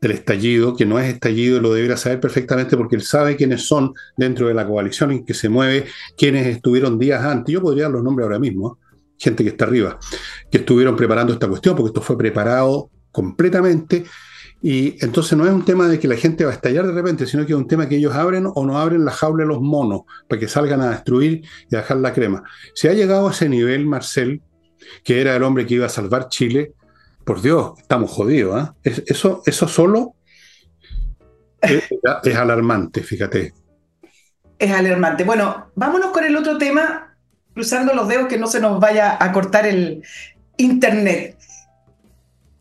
[0.00, 3.94] del estallido, que no es estallido, lo debería saber perfectamente porque él sabe quiénes son
[4.16, 7.52] dentro de la coalición en que se mueve, quiénes estuvieron días antes.
[7.52, 8.86] Yo podría dar los nombres ahora mismo, ¿eh?
[9.18, 9.98] gente que está arriba,
[10.50, 14.04] que estuvieron preparando esta cuestión, porque esto fue preparado completamente.
[14.60, 17.26] Y entonces no es un tema de que la gente va a estallar de repente,
[17.26, 19.62] sino que es un tema que ellos abren o no abren la jaula de los
[19.62, 22.42] monos para que salgan a destruir y a dejar la crema.
[22.74, 24.42] Si ha llegado a ese nivel, Marcel,
[25.02, 26.74] que era el hombre que iba a salvar Chile,
[27.24, 28.54] por Dios, estamos jodidos.
[28.60, 28.74] ¿ah?
[28.84, 30.14] eso, eso solo
[31.62, 31.84] es,
[32.22, 33.54] es alarmante, fíjate.
[34.58, 35.24] Es alarmante.
[35.24, 37.16] Bueno, vámonos con el otro tema,
[37.54, 40.02] cruzando los dedos que no se nos vaya a cortar el
[40.58, 41.36] Internet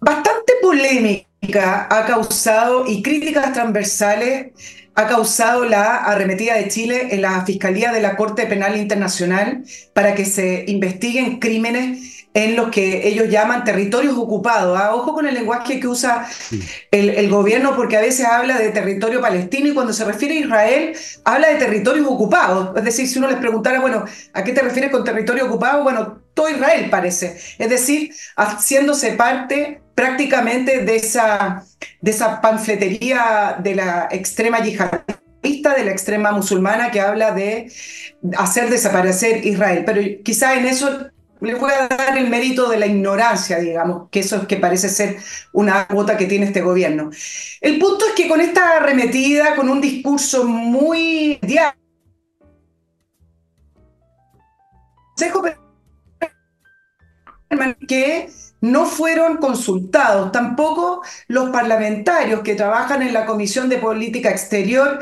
[0.06, 4.52] bastante polémica ha causado y críticas transversales
[4.94, 9.64] ha causado la arremetida de Chile en la Fiscalía de la Corte Penal Internacional
[9.94, 14.80] para que se investiguen crímenes en los que ellos llaman territorios ocupados.
[14.80, 14.94] ¿ah?
[14.94, 16.28] Ojo con el lenguaje que usa
[16.92, 20.40] el, el, gobierno, porque a veces habla de territorio palestino y cuando se refiere a
[20.40, 22.78] Israel, habla de territorios ocupados.
[22.78, 25.84] Es decir, si uno les preguntara, bueno, ¿a qué te refieres con territorio ocupado?
[25.84, 27.38] Bueno, todo Israel parece.
[27.58, 31.66] Es decir, haciéndose parte prácticamente de esa,
[32.02, 37.72] de esa panfletería de la extrema yihadista, de la extrema musulmana que habla de
[38.38, 39.84] hacer desaparecer Israel.
[39.86, 41.10] Pero quizá en eso
[41.42, 44.90] le voy a dar el mérito de la ignorancia, digamos, que eso es que parece
[44.90, 45.18] ser
[45.54, 47.10] una cuota que tiene este gobierno.
[47.62, 51.80] El punto es que con esta arremetida, con un discurso muy diario,
[57.88, 58.30] que
[58.66, 65.00] no fueron consultados, tampoco los parlamentarios que trabajan en la Comisión de Política Exterior.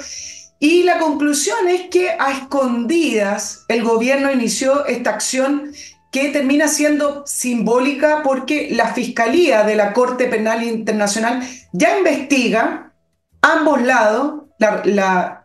[0.60, 5.71] Y la conclusión es que a escondidas el gobierno inició esta acción
[6.12, 12.93] que termina siendo simbólica porque la Fiscalía de la Corte Penal Internacional ya investiga
[13.41, 15.42] ambos lados, la,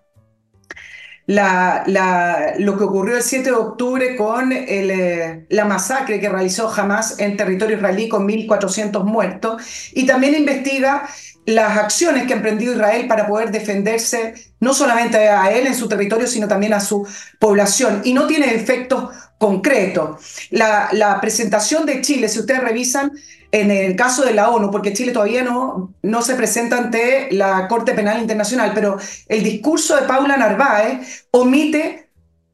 [1.29, 7.37] lo que ocurrió el 7 de octubre con eh, la masacre que realizó Hamas en
[7.37, 9.63] territorio israelí con 1.400 muertos
[9.93, 11.07] y también investiga
[11.45, 15.89] las acciones que ha emprendido Israel para poder defenderse no solamente a él en su
[15.89, 17.07] territorio, sino también a su
[17.39, 18.03] población.
[18.05, 20.49] Y no tiene efectos concretos.
[20.51, 23.13] La, la presentación de Chile, si ustedes revisan,
[23.51, 27.67] en el caso de la ONU, porque Chile todavía no, no se presenta ante la
[27.67, 32.11] Corte Penal Internacional, pero el discurso de Paula Narváez omite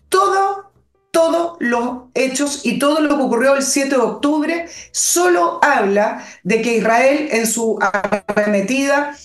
[0.09, 0.65] todo
[1.11, 6.61] todos los hechos y todo lo que ocurrió el 7 de octubre solo habla de
[6.61, 9.17] que Israel en su arremetida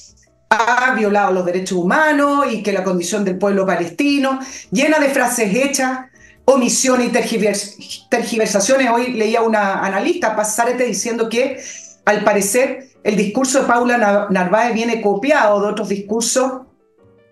[0.52, 4.40] ha violado los derechos humanos y que la condición del pueblo palestino,
[4.72, 6.02] llena de frases hechas,
[6.52, 8.90] omisión y tergiversaciones.
[8.92, 11.62] Hoy leía una analista, Pasarete, diciendo que
[12.06, 16.64] al parecer el discurso de Paula Narváez viene copiado de otros discursos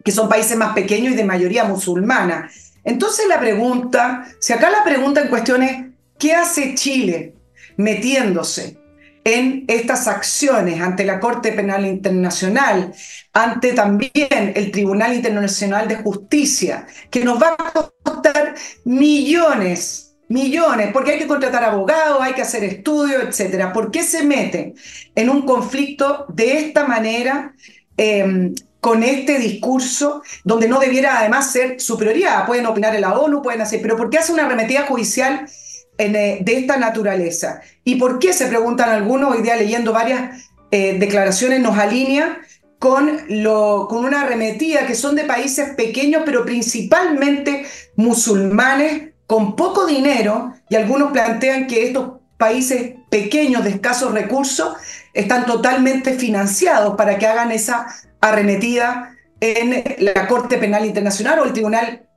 [0.04, 2.50] que son países más pequeños y de mayoría musulmana.
[2.84, 5.86] Entonces la pregunta, si acá la pregunta en cuestión es,
[6.18, 7.34] ¿qué hace Chile
[7.76, 8.78] metiéndose
[9.28, 12.94] en estas acciones ante la Corte Penal Internacional,
[13.34, 18.47] ante también el Tribunal Internacional de Justicia, que nos va a costar
[18.86, 23.74] millones, millones, porque hay que contratar abogados, hay que hacer estudios, etcétera.
[23.74, 24.74] ¿Por qué se mete
[25.16, 27.54] en un conflicto de esta manera?
[27.98, 28.54] Eh,
[28.88, 32.46] con este discurso donde no debiera además ser su prioridad.
[32.46, 35.46] Pueden opinar en la ONU, pueden hacer, pero ¿por qué hace una arremetida judicial
[35.98, 37.62] eh, de esta naturaleza?
[37.84, 42.40] ¿Y por qué, se preguntan algunos, hoy día leyendo varias eh, declaraciones, nos alinea
[42.80, 43.20] con,
[43.88, 50.76] con una arremetida que son de países pequeños, pero principalmente musulmanes, con poco dinero, y
[50.76, 54.76] algunos plantean que estos países pequeños de escasos recursos
[55.14, 57.88] están totalmente financiados para que hagan esa
[58.22, 62.08] arremetida en la Corte Penal Internacional o el Tribunal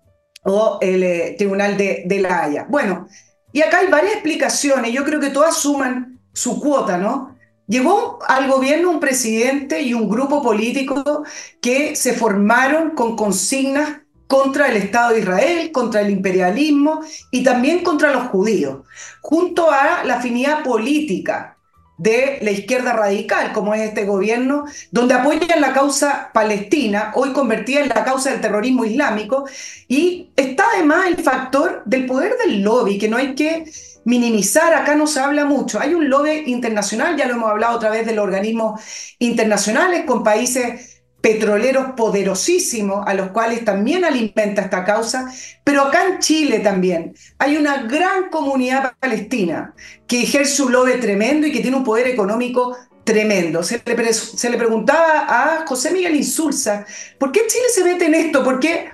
[0.44, 2.66] o el eh, Tribunal de, de, la Haya.
[2.68, 3.08] Bueno,
[3.52, 7.36] y acá hay varias explicaciones, yo creo que todas suman su cuota, ¿no?
[7.70, 11.22] Llegó al gobierno un presidente y un grupo político
[11.60, 17.84] que se formaron con consignas contra el Estado de Israel, contra el imperialismo y también
[17.84, 18.78] contra los judíos,
[19.20, 21.58] junto a la afinidad política
[21.96, 27.82] de la izquierda radical, como es este gobierno, donde apoyan la causa palestina, hoy convertida
[27.82, 29.44] en la causa del terrorismo islámico,
[29.86, 33.70] y está además el factor del poder del lobby, que no hay que
[34.10, 35.80] minimizar, acá no se habla mucho.
[35.80, 38.80] Hay un lobby internacional, ya lo hemos hablado otra vez de los organismos
[39.20, 45.30] internacionales con países petroleros poderosísimos a los cuales también alimenta esta causa,
[45.62, 49.74] pero acá en Chile también hay una gran comunidad palestina
[50.06, 53.62] que ejerce un lobby tremendo y que tiene un poder económico tremendo.
[53.62, 56.84] Se le, se le preguntaba a José Miguel Insulza,
[57.18, 58.42] ¿por qué Chile se mete en esto?
[58.42, 58.90] ¿Por qué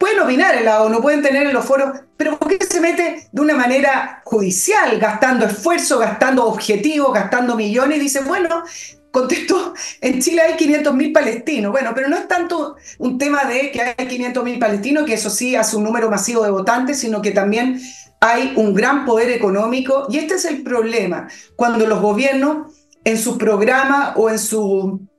[0.00, 3.28] pueden opinar en la ONU, pueden tener en los foros, pero ¿por qué se mete
[3.30, 7.98] de una manera judicial, gastando esfuerzo, gastando objetivos, gastando millones?
[7.98, 8.64] Y dice, bueno,
[9.10, 11.70] contestó, en Chile hay 500.000 palestinos.
[11.70, 15.54] Bueno, pero no es tanto un tema de que hay 500.000 palestinos, que eso sí
[15.54, 17.78] hace un número masivo de votantes, sino que también
[18.20, 20.06] hay un gran poder económico.
[20.08, 22.72] Y este es el problema, cuando los gobiernos
[23.04, 25.09] en su programa o en su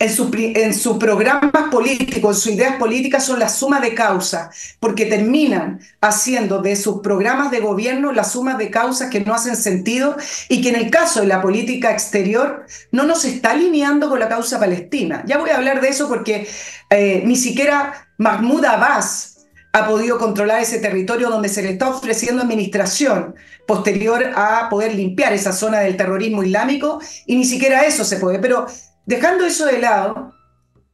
[0.00, 4.76] en sus en su programas políticos, en sus ideas políticas son la suma de causas,
[4.80, 9.56] porque terminan haciendo de sus programas de gobierno la suma de causas que no hacen
[9.56, 10.16] sentido
[10.48, 14.28] y que en el caso de la política exterior no nos está alineando con la
[14.28, 15.22] causa palestina.
[15.26, 16.48] Ya voy a hablar de eso porque
[16.88, 19.26] eh, ni siquiera Mahmoud Abbas,
[19.72, 23.36] ha podido controlar ese territorio donde se le está ofreciendo administración
[23.68, 28.40] posterior a poder limpiar esa zona del terrorismo islámico y ni siquiera eso se puede.
[28.40, 28.66] Pero
[29.10, 30.32] dejando eso de lado,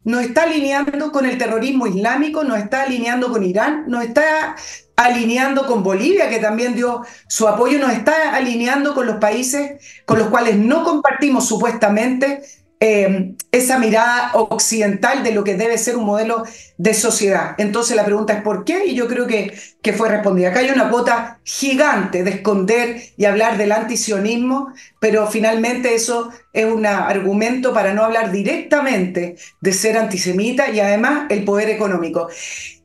[0.03, 4.57] nos está alineando con el terrorismo islámico, nos está alineando con Irán, nos está
[4.97, 10.19] alineando con Bolivia, que también dio su apoyo, nos está alineando con los países con
[10.19, 12.43] los cuales no compartimos supuestamente
[12.79, 16.45] eh, esa mirada occidental de lo que debe ser un modelo
[16.77, 17.55] de sociedad.
[17.57, 18.87] Entonces la pregunta es ¿por qué?
[18.87, 20.51] Y yo creo que, que fue respondida.
[20.51, 26.67] Acá hay una cuota gigante de esconder y hablar del antisionismo, pero finalmente eso es
[26.67, 32.29] un argumento para no hablar directamente de ser antisemita y además el poder económico.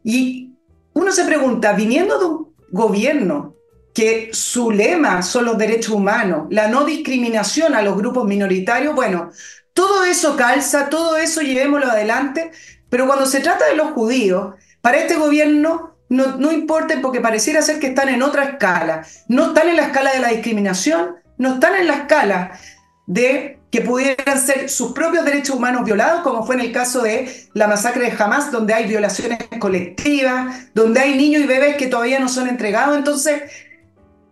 [0.03, 0.53] Y
[0.93, 3.55] uno se pregunta, viniendo de un gobierno
[3.93, 9.31] que su lema son los derechos humanos, la no discriminación a los grupos minoritarios, bueno,
[9.73, 12.51] todo eso calza, todo eso llevémoslo adelante,
[12.89, 17.79] pero cuando se trata de los judíos, para este gobierno no, importa porque pareciera ser
[17.79, 19.05] que están en otra escala.
[19.29, 22.59] No están en la escala de la discriminación, no están en la escala
[23.07, 27.47] de que pudieran ser sus propios derechos humanos violados, como fue en el caso de
[27.53, 32.19] la masacre de Hamas, donde hay violaciones colectivas, donde hay niños y bebés que todavía
[32.19, 32.97] no son entregados.
[32.97, 33.43] Entonces,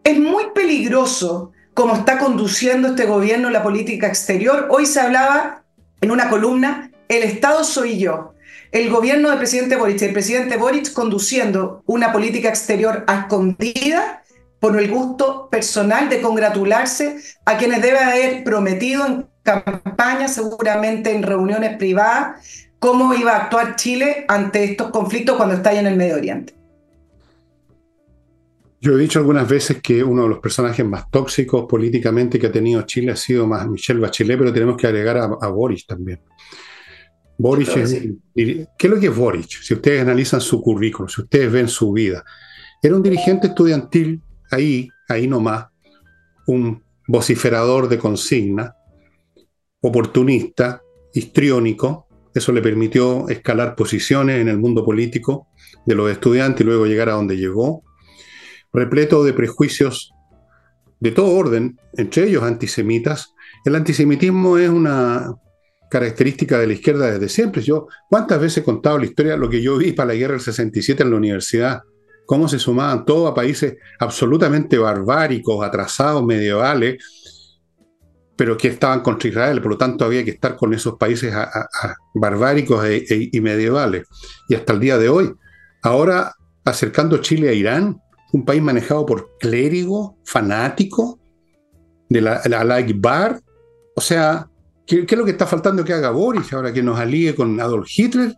[0.04, 4.68] es muy peligroso cómo está conduciendo este gobierno la política exterior.
[4.70, 5.63] Hoy se hablaba
[6.02, 8.34] en una columna, el Estado soy yo.
[8.74, 14.24] El gobierno del presidente Boric, el presidente Boric conduciendo una política exterior a escondida
[14.60, 17.15] por el gusto personal de congratularse
[17.46, 23.78] a quienes debe haber prometido en campaña, seguramente en reuniones privadas, cómo iba a actuar
[23.78, 26.59] Chile ante estos conflictos cuando está en el Medio Oriente.
[28.82, 32.52] Yo he dicho algunas veces que uno de los personajes más tóxicos políticamente que ha
[32.52, 36.22] tenido Chile ha sido más Michelle Bachelet, pero tenemos que agregar a, Boris también.
[37.38, 39.48] Boris ¿Qué es lo que es Boris?
[39.62, 42.24] Si ustedes analizan su currículum, si ustedes ven su vida,
[42.82, 45.68] era un dirigente estudiantil, ahí, ahí nomás,
[46.48, 48.76] un vociferador de consigna,
[49.82, 50.82] oportunista,
[51.13, 55.48] histriónico, eso le permitió escalar posiciones en el mundo político
[55.86, 57.84] de los estudiantes y luego llegar a donde llegó
[58.74, 60.12] repleto de prejuicios
[61.00, 63.34] de todo orden, entre ellos antisemitas.
[63.66, 65.34] El antisemitismo es una
[65.90, 67.62] característica de la izquierda desde siempre.
[67.62, 70.42] Yo, ¿cuántas veces he contado la historia, lo que yo vi para la guerra del
[70.42, 71.82] 67 en la universidad?
[72.26, 77.04] Cómo se sumaban todos a países absolutamente barbáricos, atrasados, medievales,
[78.36, 81.34] pero que estaban contra Israel, por lo tanto había que estar con esos países
[82.14, 84.08] barbáricos e, e, y medievales.
[84.48, 85.34] Y hasta el día de hoy,
[85.82, 88.00] ahora acercando Chile a Irán,
[88.32, 91.20] un país manejado por clérigo, fanático,
[92.10, 93.42] de la, la, Bar.
[93.96, 94.50] O sea,
[94.86, 97.88] ¿qué, es lo que está faltando que haga Boris ahora que nos alíe con Adolf
[97.96, 98.36] Hitler?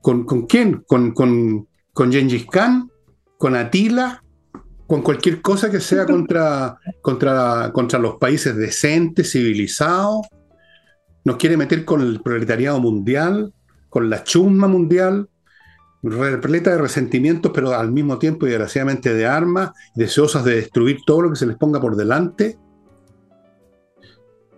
[0.00, 0.84] ¿Con, con quién?
[0.86, 2.90] ¿Con, con, con Gengis Khan?
[3.38, 4.22] ¿Con Atila?
[4.86, 10.26] ¿Con cualquier cosa que sea contra, contra, contra los países decentes, civilizados?
[11.24, 13.52] ¿Nos quiere meter con el proletariado mundial?
[13.88, 15.28] ¿Con la chusma mundial?
[16.10, 21.22] Repleta de resentimientos, pero al mismo tiempo y desgraciadamente de armas, deseosas de destruir todo
[21.22, 22.58] lo que se les ponga por delante.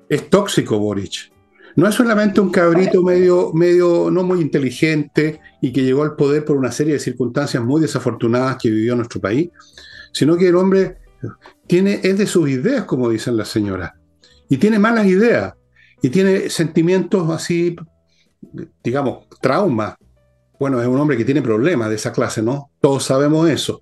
[0.08, 1.32] Es tóxico Boric.
[1.76, 6.44] No es solamente un cabrito medio, medio no muy inteligente y que llegó al poder
[6.44, 9.50] por una serie de circunstancias muy desafortunadas que vivió nuestro país,
[10.12, 10.98] sino que el hombre
[11.66, 13.92] tiene, es de sus ideas, como dicen las señoras,
[14.48, 15.54] y tiene malas ideas,
[16.02, 17.76] y tiene sentimientos así,
[18.82, 19.96] digamos, traumas,
[20.58, 22.70] bueno, es un hombre que tiene problemas de esa clase, ¿no?
[22.80, 23.80] Todos sabemos eso.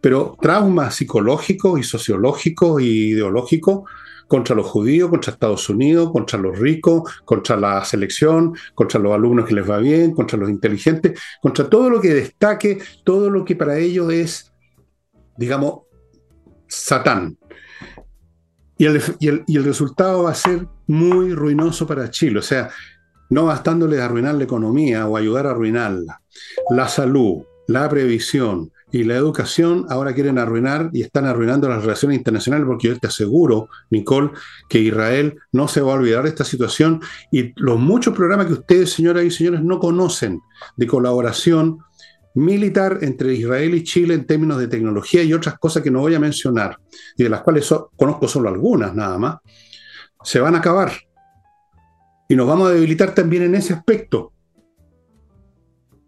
[0.00, 3.88] Pero traumas psicológicos y sociológicos y ideológicos
[4.26, 9.46] contra los judíos, contra Estados Unidos, contra los ricos, contra la selección, contra los alumnos
[9.46, 13.54] que les va bien, contra los inteligentes, contra todo lo que destaque, todo lo que
[13.54, 14.52] para ellos es,
[15.36, 15.82] digamos,
[16.66, 17.38] Satán.
[18.78, 22.40] Y el, y el resultado va a ser muy ruinoso para Chile.
[22.40, 22.68] O sea,
[23.30, 26.22] no bastándoles arruinar la economía o ayudar a arruinarla,
[26.70, 32.18] la salud, la previsión y la educación ahora quieren arruinar y están arruinando las relaciones
[32.18, 34.30] internacionales porque yo te aseguro, Nicole,
[34.68, 37.00] que Israel no se va a olvidar de esta situación
[37.32, 40.40] y los muchos programas que ustedes, señoras y señores, no conocen
[40.76, 41.78] de colaboración
[42.34, 46.14] militar entre Israel y Chile en términos de tecnología y otras cosas que no voy
[46.14, 46.78] a mencionar
[47.16, 49.38] y de las cuales conozco solo algunas nada más,
[50.22, 50.92] se van a acabar
[52.28, 54.32] y nos vamos a debilitar también en ese aspecto.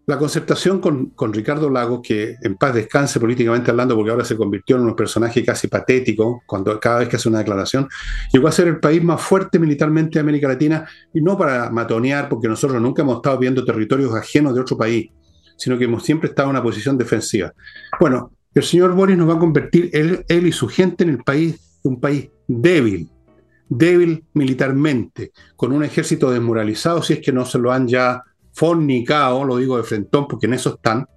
[0.05, 4.77] La concertación con, Ricardo Lagos, que en paz descanse políticamente hablando, porque ahora se convirtió
[4.77, 7.87] en un personaje casi patético, cuando cada vez que hace una declaración,
[8.33, 12.27] llegó a ser el país más fuerte militarmente de América Latina, y no para matonear,
[12.27, 15.11] porque nosotros nunca hemos estado viendo territorios ajenos de otro país,
[15.57, 17.53] sino que hemos siempre estado en una posición defensiva.
[17.99, 21.19] Bueno, el señor Boris nos va a convertir, él, él y su gente, en el
[21.19, 23.11] país, un país débil,
[23.69, 29.45] débil militarmente, con un ejército desmoralizado, si es que no se lo han ya fornicado,
[29.45, 31.07] lo digo de frentón porque en eso están,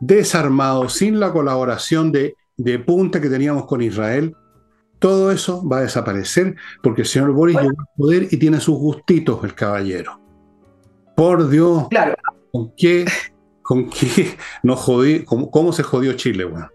[0.00, 4.34] desarmado, sin la colaboración de, de punta que teníamos con Israel,
[4.98, 8.78] todo eso va a desaparecer porque el señor Boris llegó al poder y tiene sus
[8.78, 10.20] gustitos, el caballero.
[11.16, 12.14] Por Dios, claro.
[12.52, 13.04] ¿con qué,
[13.62, 16.68] con qué nos jodí, cómo, se jodió Chile, bueno?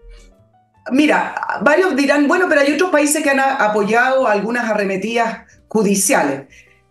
[0.90, 6.46] Mira, varios dirán, bueno, pero hay otros países que han apoyado algunas arremetidas judiciales.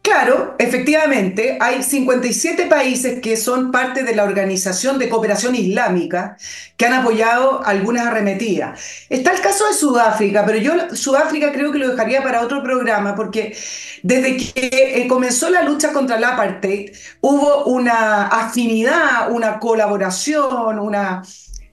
[0.07, 6.37] Claro, efectivamente, hay 57 países que son parte de la Organización de Cooperación Islámica
[6.77, 8.79] que han apoyado algunas arremetidas.
[9.09, 13.15] Está el caso de Sudáfrica, pero yo Sudáfrica creo que lo dejaría para otro programa
[13.15, 13.57] porque
[14.01, 21.21] desde que eh, comenzó la lucha contra el apartheid hubo una afinidad, una colaboración, una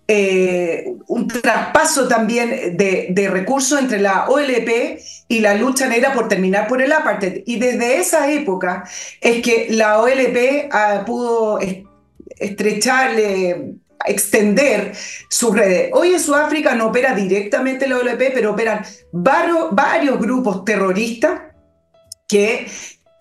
[0.06, 4.98] eh, un traspaso también de, recursos entre la OLP
[5.28, 7.42] y la lucha negra por terminar por el apartheid.
[7.46, 8.84] Y desde esa época
[9.20, 11.58] es que la OLP ah, pudo
[12.38, 14.92] estrecharle, extender
[15.30, 15.90] sus redes.
[15.94, 21.40] Hoy en Sudáfrica no opera directamente la OLP, pero operan varios grupos terroristas
[22.28, 22.66] que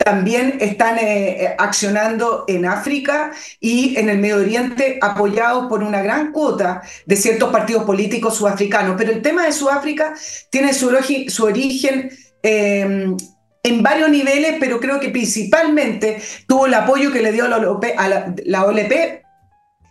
[0.04, 6.02] también están eh, eh, accionando en África y en el Medio Oriente apoyados por una
[6.02, 8.96] gran cuota de ciertos partidos políticos sudafricanos.
[8.98, 10.14] Pero el tema de Sudáfrica
[10.50, 13.16] tiene su, origen em,
[13.64, 17.86] en varios niveles, pero creo que principalmente tuvo el apoyo que le dio la OLP,
[17.98, 18.36] a la,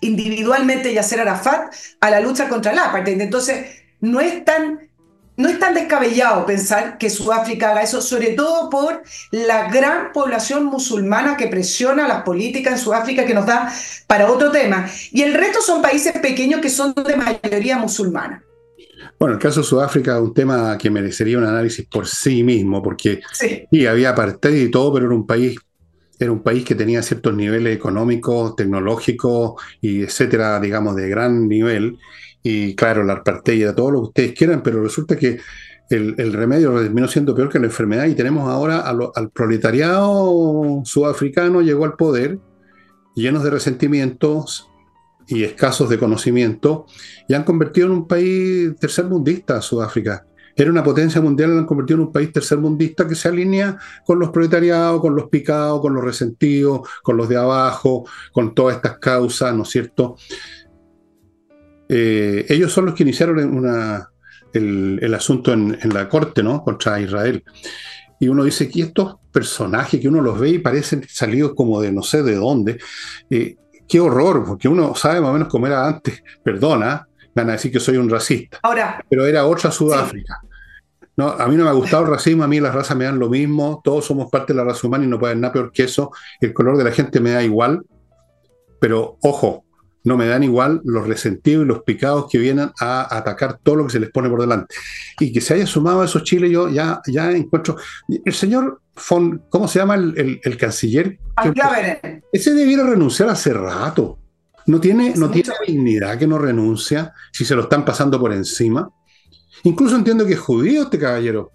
[0.02, 3.20] individualmente Yasser Arafat a la lucha contra el apartheid.
[3.20, 4.91] Entonces, no es tan
[5.36, 10.66] no es tan descabellado pensar que Sudáfrica haga eso, sobre todo por la gran población
[10.66, 13.72] musulmana que presiona las políticas en Sudáfrica, que nos da
[14.06, 14.88] para otro tema.
[15.10, 18.42] Y el resto son países pequeños que son de mayoría musulmana.
[19.18, 22.82] Bueno, el caso de Sudáfrica es un tema que merecería un análisis por sí mismo,
[22.82, 25.56] porque sí, había apartheid y todo, pero era un país
[26.18, 31.98] era un país que tenía ciertos niveles económicos, tecnológicos y etcétera, digamos, de gran nivel,
[32.42, 35.38] y claro, la apartheid era todo lo que ustedes quieran, pero resulta que
[35.90, 41.84] el, remedio terminó siendo peor que la enfermedad y tenemos ahora al proletariado sudafricano llegó
[41.84, 42.38] al poder
[43.14, 44.68] llenos de resentimientos
[45.26, 46.86] y escasos de conocimiento
[47.28, 50.26] y han convertido en un país tercermundista Sudáfrica.
[50.54, 54.18] Era una potencia mundial lo han convertido en un país tercermundista que se alinea con
[54.18, 58.98] los proletariados, con los picados, con los resentidos, con los de abajo, con todas estas
[58.98, 60.16] causas, ¿no es cierto?
[61.94, 63.38] Eh, ellos son los que iniciaron
[64.54, 66.64] el, asunto en, la corte, ¿no?
[66.64, 67.44] Contra Israel.
[68.18, 71.92] Y uno dice que estos personajes que uno los ve y parecen salidos como de
[71.92, 72.78] no sé de dónde,
[73.28, 76.22] eh, qué horror, porque uno sabe más o menos cómo era antes.
[76.42, 78.58] Perdona, van a decir que soy un racista.
[78.62, 79.04] Ahora.
[79.10, 80.40] Pero era otra Sudáfrica.
[81.14, 83.18] No, a mí no me ha gustado el racismo, a mí las razas me dan
[83.18, 85.70] lo mismo, todos somos parte de la raza humana y no puede haber nada peor
[85.70, 86.10] que eso.
[86.40, 87.84] El color de la gente me da igual,
[88.80, 89.66] pero ojo,
[90.04, 93.86] no me dan igual los resentidos y los picados que vienen a atacar todo lo
[93.86, 94.74] que se les pone por delante.
[95.20, 97.76] Y que se haya sumado a esos chiles, yo ya, ya encuentro.
[98.08, 101.18] El señor von, ¿cómo se llama el, canciller?
[102.32, 104.18] Ese debiera renunciar hace rato.
[104.66, 108.88] No tiene, no tiene dignidad que no renuncia si se lo están pasando por encima.
[109.64, 111.50] Incluso entiendo que es judío este caballero.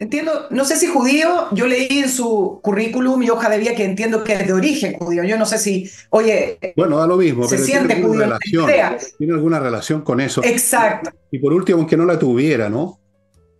[0.00, 3.84] Entiendo, no sé si judío, yo leí en su currículum y hoja de vida que
[3.84, 5.22] entiendo que es de origen judío.
[5.22, 8.20] Yo no sé si, oye, bueno, da lo mismo, se siente tiene judío.
[8.22, 8.70] Relación,
[9.18, 10.42] tiene alguna relación con eso.
[10.42, 11.10] Exacto.
[11.30, 12.98] Y por último, aunque no la tuviera, ¿no?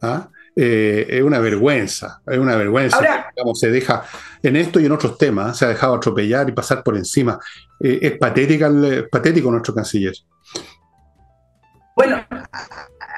[0.03, 0.28] ¿Ah?
[0.57, 2.97] Eh, es una vergüenza, es una vergüenza.
[2.97, 4.05] Ahora, se deja
[4.43, 7.39] en esto y en otros temas, se ha dejado atropellar y pasar por encima.
[7.80, 8.72] Eh, es patética,
[9.11, 10.14] patético nuestro canciller.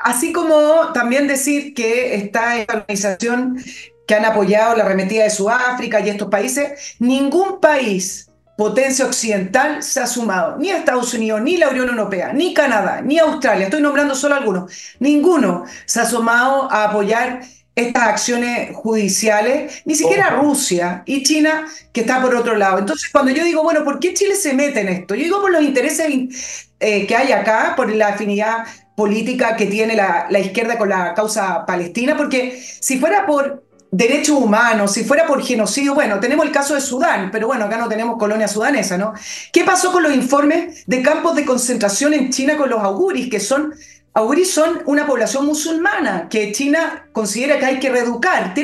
[0.07, 3.59] Así como también decir que está esta organización
[4.07, 9.99] que han apoyado la arremetida de Sudáfrica y estos países, ningún país potencia occidental se
[9.99, 14.15] ha sumado, ni Estados Unidos, ni la Unión Europea, ni Canadá, ni Australia, estoy nombrando
[14.15, 17.41] solo algunos, ninguno se ha sumado a apoyar
[17.75, 22.79] estas acciones judiciales, ni siquiera Rusia y China, que está por otro lado.
[22.79, 25.17] Entonces, cuando yo digo, bueno, ¿por qué Chile se mete en esto?
[25.17, 28.67] Yo digo por los intereses eh, que hay acá, por la afinidad
[28.97, 34.93] política que tiene la, izquierda con la causa palestina, porque si fuera por derechos humanos,
[34.93, 38.19] si fuera por genocidio, bueno, tenemos el caso de Sudán, pero bueno, acá no tenemos
[38.19, 39.15] colonia sudanesa, ¿no?
[39.53, 43.41] ¿Qué pasó con los informes de campos de concentración en China con los auguris, que
[43.41, 43.75] son,
[44.15, 48.55] auguris son una población musulmana que China considera que hay que reeducar?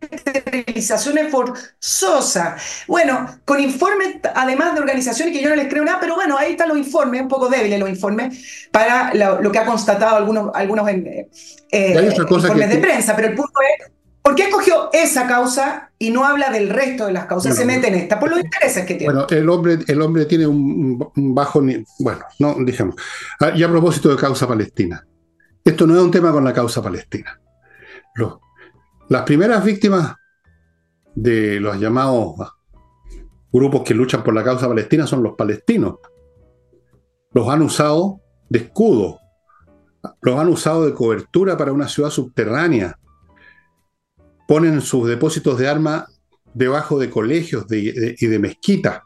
[0.00, 2.84] Esterilizaciones forzosas.
[2.86, 6.52] Bueno, con informes, además de organizaciones que yo no les creo nada, pero bueno, ahí
[6.52, 10.88] están los informes, un poco débiles los informes, para lo, que ha constatado algunos, algunos
[10.88, 13.90] eh, informes de prensa, pero el punto es
[14.22, 17.56] ¿Por qué escogió esa causa y no habla del resto de las causas?
[17.56, 19.12] se mete en esta, por los intereses que tiene.
[19.12, 21.62] Bueno, el hombre, el hombre tiene un, bajo.
[21.98, 22.96] Bueno, no, dijimos.
[23.40, 25.06] Ah, y a propósito de causa palestina.
[25.64, 27.40] Esto no es un tema con la causa palestina.
[29.10, 30.14] Las primeras víctimas
[31.16, 32.36] de los llamados
[33.52, 35.96] grupos que luchan por la causa palestina son los palestinos.
[37.32, 39.18] Los han usado de escudo,
[40.22, 42.96] los han usado de cobertura para una ciudad subterránea
[44.46, 46.04] ponen sus depósitos de armas
[46.54, 49.02] debajo de colegios y de mezquitas.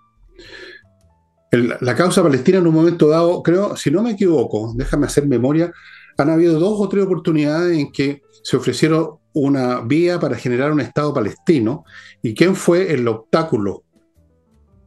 [1.50, 5.72] la causa palestina en un momento dado, creo, si no me equivoco, déjame hacer memoria,
[6.18, 10.80] han habido dos o tres oportunidades en que se ofrecieron una vía para generar un
[10.80, 11.84] Estado palestino.
[12.22, 13.84] ¿Y quién fue el obstáculo,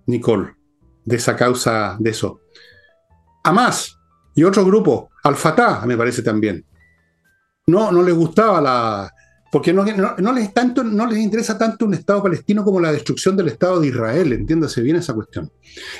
[0.08, 0.56] Nicole,
[1.06, 2.41] de esa causa, de eso?
[3.43, 3.98] Hamas
[4.34, 6.66] y otro grupo, Al-Fatah, me parece también.
[7.68, 9.12] No, no les gustaba la,
[9.52, 13.48] porque no, les tanto, no les interesa tanto un Estado palestino como la destrucción del
[13.48, 15.52] Estado de Israel, entiéndase bien esa cuestión.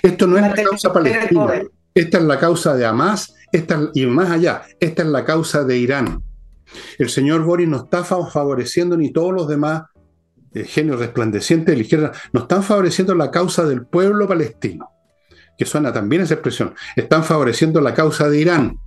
[0.02, 1.62] Esto no es la causa palestina,
[1.94, 5.78] esta es la causa de Hamas, esta, y más allá, esta es la causa de
[5.78, 6.24] Irán.
[6.98, 9.84] El señor Boris no está favoreciendo ni todos los demás
[10.54, 14.90] eh, genios resplandecientes de la izquierda, no están favoreciendo la causa del pueblo palestino,
[15.58, 18.80] que suena también esa expresión, están favoreciendo la causa de Irán,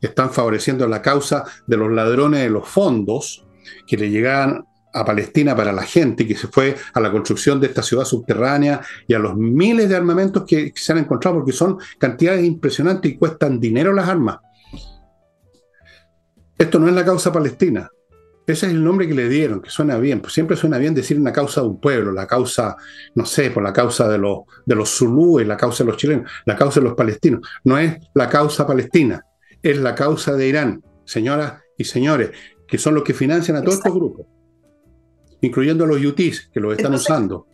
[0.00, 3.44] están favoreciendo la causa de los ladrones de los fondos,
[3.86, 7.66] que le llegaban a Palestina para la gente, que se fue a la construcción de
[7.66, 11.78] esta ciudad subterránea y a los miles de armamentos que, se han encontrado, porque son
[11.98, 14.38] cantidades impresionantes y cuestan dinero las armas.
[16.58, 17.88] Esto no es la causa palestina.
[18.44, 20.20] Ese es el nombre que le dieron, que suena bien.
[20.20, 22.76] Pues siempre suena bien decir una causa de un pueblo, la causa,
[23.14, 26.30] no sé, por la causa de los, de los zulúes, la causa de los chilenos,
[26.46, 27.42] la causa de los palestinos.
[27.62, 29.22] No es la causa palestina,
[29.62, 30.82] es la causa de Irán.
[31.04, 32.30] Señoras y señores,
[32.66, 34.26] que son los que financian a todos estos grupos,
[35.42, 37.46] incluyendo a los UTIs, que los están usando,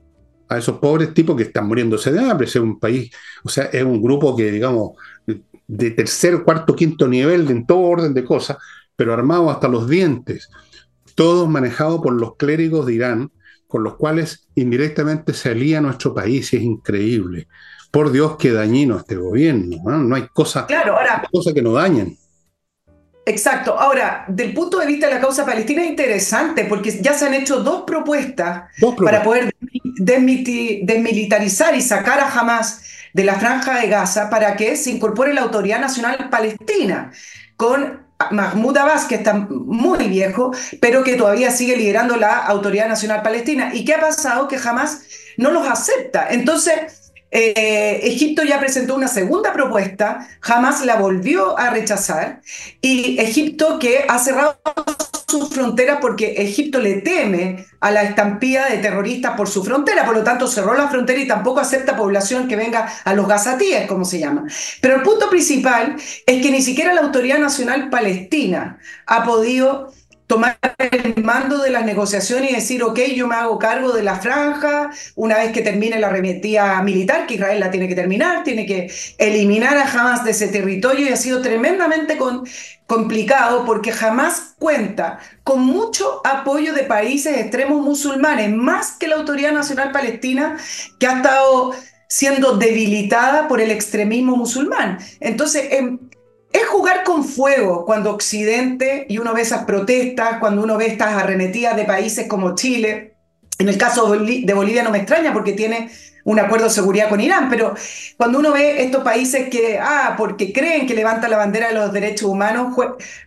[0.48, 2.46] a esos pobres tipos que están muriéndose de hambre.
[2.46, 3.11] Es un país,
[3.42, 4.92] o sea, es un grupo que, digamos,
[5.66, 8.59] de tercer, cuarto, quinto nivel en todo orden de cosas,
[8.97, 10.51] pero armado hasta los dientes,
[11.14, 13.32] todos manejados por los clérigos de Irán,
[13.66, 17.49] con los cuales indirectamente se alía nuestro país, y es increíble.
[17.90, 19.76] Por Dios, qué dañino este gobierno.
[19.84, 20.97] No, hay cosa, claro,
[21.30, 22.16] cosa que no dañen.
[23.26, 23.78] Exacto.
[23.78, 27.34] Ahora, del punto de vista de la causa palestina es interesante porque ya se han
[27.34, 28.64] hecho dos propuestas,
[29.03, 29.55] para poder
[29.97, 32.82] desmilitarizar y sacar a Hamas
[33.14, 37.12] de la franja de Gaza para que se incorpore la Autoridad Nacional Palestina
[37.57, 43.23] con Mahmoud Abbas, que está muy viejo, pero que todavía sigue liderando la Autoridad Nacional
[43.23, 43.71] Palestina.
[43.75, 44.49] ¿Y qué ha pasado?
[44.49, 45.03] Que Hamas
[45.37, 46.29] no los acepta.
[46.31, 52.41] Entonces, eh, Egipto ya presentó una segunda propuesta, jamás la volvió a rechazar,
[52.81, 54.57] y Egipto que ha cerrado
[55.39, 60.14] su frontera porque Egipto le teme a la estampida de terroristas por su frontera, por
[60.14, 64.05] lo tanto cerró la frontera y tampoco acepta población que venga a los gazatíes, como
[64.05, 64.45] se llama.
[64.80, 69.93] Pero el punto principal es que ni siquiera la Autoridad Nacional Palestina ha podido
[70.27, 74.16] tomar el mando de las negociaciones y decir, ok, yo me hago cargo de la
[74.16, 78.64] franja una vez que termine la arremetida militar, que Israel la tiene que terminar, tiene
[78.64, 82.18] que eliminar a Hamas de ese territorio y ha sido tremendamente
[82.87, 89.53] complicado porque jamás cuenta con mucho apoyo de países extremos musulmanes, más que la Autoridad
[89.53, 90.57] Nacional Palestina,
[90.99, 91.75] que ha estado
[92.09, 94.99] siendo debilitada por el extremismo musulmán.
[95.20, 96.14] Entonces, en,
[96.55, 101.20] es jugar con fuego cuando Occidente, y uno ve esas protestas, cuando uno ve estas
[101.20, 103.16] arremetidas de países como Chile,
[103.59, 105.90] en el caso de Bolivia no me extraña porque tiene
[106.22, 107.74] un acuerdo de seguridad con Irán, pero
[108.16, 111.92] cuando uno ve estos países que, ah, porque creen que levantan la bandera de los
[111.92, 112.72] derechos humanos,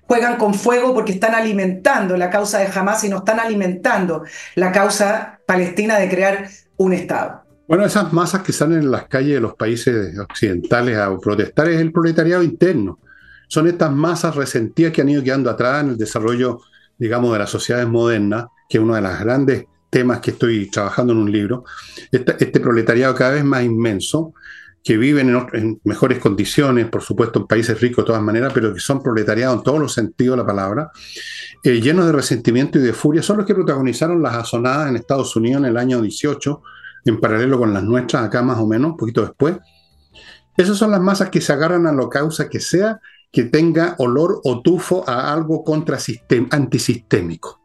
[0.07, 4.23] juegan con fuego porque están alimentando la causa de Hamas y no están alimentando
[4.55, 7.43] la causa palestina de crear un Estado.
[7.67, 11.81] Bueno, esas masas que salen en las calles de los países occidentales a protestar es
[11.81, 12.99] el proletariado interno
[13.47, 16.61] son estas masas resentidas que han ido quedando atrás en el desarrollo,
[16.97, 21.13] digamos, de las sociedades modernas, que es uno de los grandes temas que estoy trabajando
[21.13, 21.63] en un libro.
[22.11, 24.33] Este, este proletariado cada vez más inmenso,
[24.87, 28.79] que viven en, mejores condiciones, por supuesto, en países ricos de todas maneras, pero que
[28.79, 30.91] son proletariados en todos los sentidos de la palabra,
[31.61, 35.35] eh, llenos de resentimiento y de furia, son los que protagonizaron las azonadas en Estados
[35.35, 36.61] Unidos en el año 18,
[37.03, 39.57] en paralelo con las nuestras, acá más o menos, un poquito después.
[40.55, 44.41] Esas son las masas que se agarran a lo causa que sea que tenga olor
[44.43, 45.63] o tufo a algo
[46.51, 47.61] antisistémico.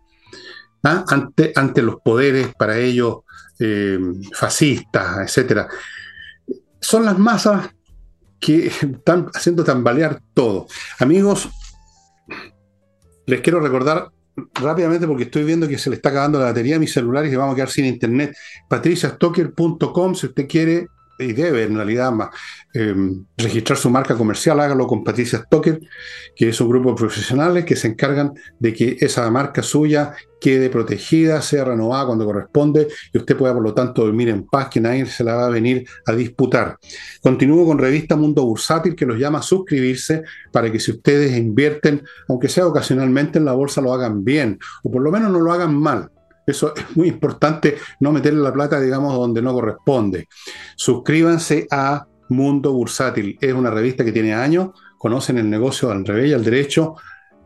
[0.82, 1.04] ¿ah?
[1.08, 3.18] ante, los poderes para ellos
[3.58, 3.98] eh,
[4.32, 5.68] fascistas, etcétera.
[6.80, 7.70] Son las masas
[8.40, 10.66] que están haciendo tambalear todo.
[10.98, 11.48] Amigos,
[13.26, 14.10] les quiero recordar
[14.54, 17.36] rápidamente porque estoy viendo que se le está acabando la batería a mis celulares y
[17.36, 18.34] vamos a quedar sin internet.
[18.68, 20.88] patriciastocker.com si usted quiere
[21.18, 22.12] y debe en realidad
[22.74, 22.94] eh,
[23.36, 25.80] registrar su marca comercial, hágalo con Patricia Stoker,
[26.34, 30.70] que es un grupo de profesionales que se encargan de que esa marca suya quede
[30.70, 34.80] protegida, sea renovada cuando corresponde y usted pueda por lo tanto dormir en paz, que
[34.80, 36.78] nadie se la va a venir a disputar.
[37.20, 42.02] Continúo con Revista Mundo Bursátil que los llama a suscribirse para que si ustedes invierten,
[42.28, 45.52] aunque sea ocasionalmente en la bolsa, lo hagan bien o por lo menos no lo
[45.52, 46.10] hagan mal.
[46.46, 50.28] Eso es muy importante, no meterle la plata, digamos, donde no corresponde.
[50.76, 53.38] Suscríbanse a Mundo Bursátil.
[53.40, 56.96] Es una revista que tiene años, conocen el negocio al revés y derecho,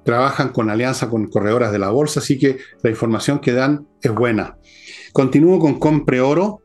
[0.04, 4.14] trabajan con alianza con corredoras de la bolsa, así que la información que dan es
[4.14, 4.56] buena.
[5.12, 6.62] Continúo con Compre Oro.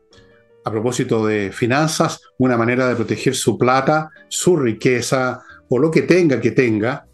[0.64, 6.02] A propósito de finanzas, una manera de proteger su plata, su riqueza o lo que
[6.02, 7.04] tenga que tenga,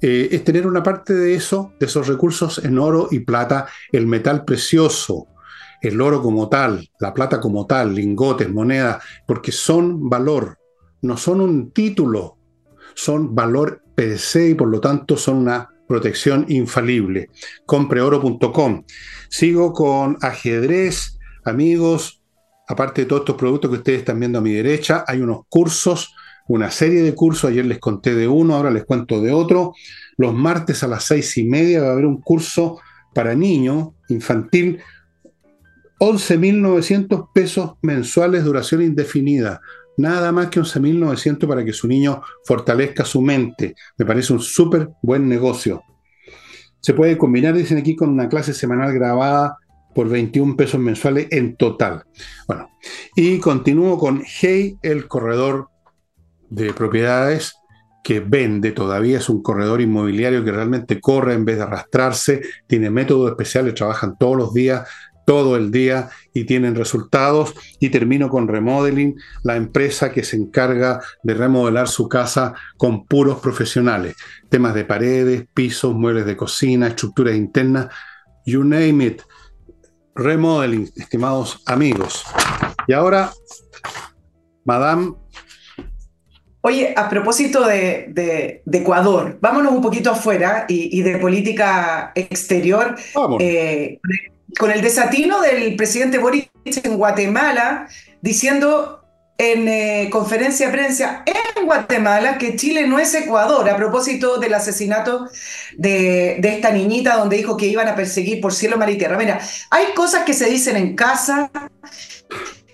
[0.00, 4.06] eh, es tener una parte de eso, de esos recursos en oro y plata, el
[4.06, 5.26] metal precioso,
[5.82, 10.58] el oro como tal, la plata como tal, lingotes, monedas, porque son valor,
[11.02, 12.38] no son un título,
[12.94, 17.30] son valor per se y por lo tanto son una protección infalible.
[17.66, 18.84] Compreoro.com.
[19.28, 22.22] Sigo con ajedrez, amigos.
[22.68, 26.14] Aparte de todos estos productos que ustedes están viendo a mi derecha, hay unos cursos
[26.48, 27.50] una serie de cursos.
[27.50, 29.74] Ayer les conté de uno, ahora les cuento de otro.
[30.16, 32.80] Los martes a las seis y media va a haber un curso
[33.14, 34.80] para niños, infantil,
[36.00, 39.60] 11.900 pesos mensuales, duración indefinida.
[39.96, 43.74] Nada más que 11.900 para que su niño fortalezca su mente.
[43.96, 45.82] Me parece un súper buen negocio.
[46.80, 49.58] Se puede combinar, dicen aquí, con una clase semanal grabada
[49.94, 52.04] por 21 pesos mensuales en total.
[52.46, 52.70] Bueno,
[53.16, 55.70] y continúo con Hey, el corredor
[56.50, 57.54] de propiedades
[58.02, 62.90] que vende, todavía es un corredor inmobiliario que realmente corre en vez de arrastrarse, tiene
[62.90, 64.88] métodos especiales, trabajan todos los días,
[65.28, 67.52] todo el día y tienen resultados.
[67.80, 73.38] Y termino con Remodeling, la empresa que se encarga de remodelar su casa con puros
[73.40, 74.16] profesionales.
[74.48, 77.88] Temas de paredes, pisos, muebles de cocina, estructuras internas,
[78.46, 79.20] you name it.
[80.14, 82.24] Remodeling, estimados amigos.
[82.86, 83.30] Y ahora,
[84.64, 85.12] Madame
[86.68, 92.94] Oye, a propósito de, Ecuador, vámonos un poquito afuera y, de política exterior.
[93.40, 93.98] Eh,
[94.58, 97.88] con el desatino del presidente Boric en Guatemala,
[98.20, 99.00] diciendo
[99.38, 104.52] en eh, conferencia de prensa en Guatemala que Chile no es Ecuador, a propósito del
[104.52, 105.26] asesinato
[105.78, 109.16] de, de, esta niñita donde dijo que iban a perseguir por cielo, mar y tierra.
[109.16, 109.40] Mira,
[109.70, 111.50] hay cosas que se dicen en casa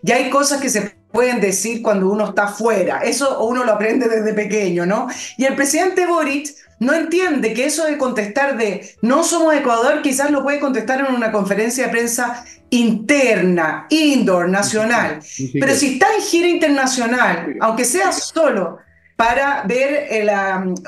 [0.03, 2.99] y hay cosas que se pueden decir cuando uno está fuera.
[2.99, 5.07] Eso uno lo aprende desde pequeño, ¿no?
[5.39, 6.49] Y el presidente Boric
[6.81, 11.15] no entiende que eso de contestar de no somos Ecuador, quizás lo puede contestar en
[11.15, 15.21] una conferencia de prensa interna, indoor, nacional.
[15.53, 18.79] Pero si está en gira internacional, aunque sea solo
[19.15, 20.09] para ver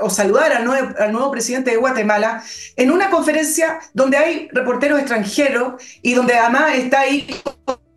[0.01, 2.43] o saludar al nuevo, al nuevo, presidente de Guatemala
[2.75, 7.29] en una conferencia donde hay reporteros extranjeros y donde además está ahí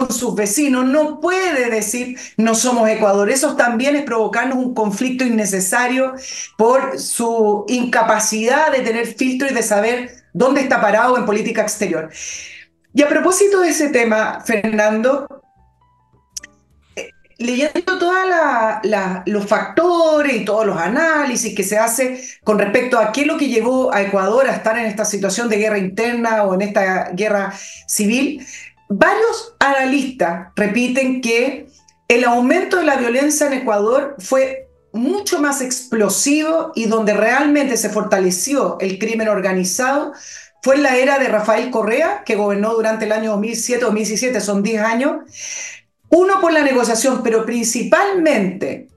[0.09, 3.29] sus vecinos, no puede decir no somos Ecuador.
[3.29, 6.13] Eso también es provocarnos un conflicto innecesario
[6.57, 12.09] por su incapacidad de tener filtro y de saber dónde está parado en política exterior.
[12.93, 15.27] Y a propósito de ese tema, Fernando,
[16.95, 18.15] eh, leyendo todos
[19.25, 23.37] los factores y todos los análisis que se hace con respecto a qué es lo
[23.37, 27.11] que llevó a Ecuador a estar en esta situación de guerra interna o en esta
[27.11, 27.53] guerra
[27.87, 28.45] civil,
[28.89, 31.67] Varios analistas repiten que
[32.07, 37.89] el aumento de la violencia en Ecuador fue mucho más explosivo y donde realmente se
[37.89, 40.13] fortaleció el crimen organizado
[40.63, 44.81] fue en la era de Rafael Correa, que gobernó durante el año 2007-2017, son 10
[44.81, 45.15] años.
[46.09, 48.89] Uno por la negociación, pero principalmente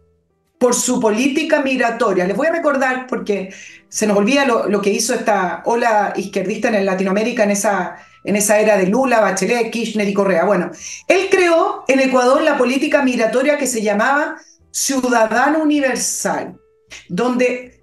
[0.63, 2.25] por su política migratoria.
[2.25, 3.53] Les voy a recordar, porque
[3.89, 8.61] se nos olvida lo, que hizo esta ola izquierdista en Latinoamérica en esa en esa
[8.61, 10.45] era de Lula, Bachelet, Kirchner y Correa.
[10.45, 10.71] Bueno,
[11.09, 14.37] él creó en Ecuador la política migratoria que se llamaba
[14.71, 16.57] Ciudadano Universal,
[17.09, 17.83] donde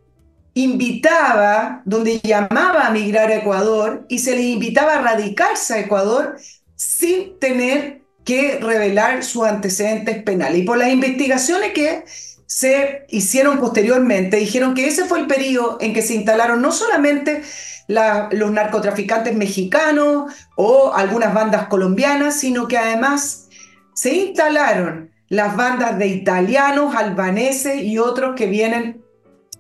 [0.54, 6.38] invitaba, donde llamaba a migrar a Ecuador y se les invitaba a radicarse a Ecuador
[6.78, 10.62] sin tener que revelar sus antecedentes penales.
[10.62, 12.06] Y por las investigaciones que
[12.50, 17.44] se hicieron posteriormente, dijeron que ese fue el periodo en que se instalaron no solamente
[17.88, 23.50] los narcotraficantes mexicanos o algunas bandas colombianas, sino que además
[23.94, 29.04] se instalaron las bandas de italianos, albaneses y otros que vienen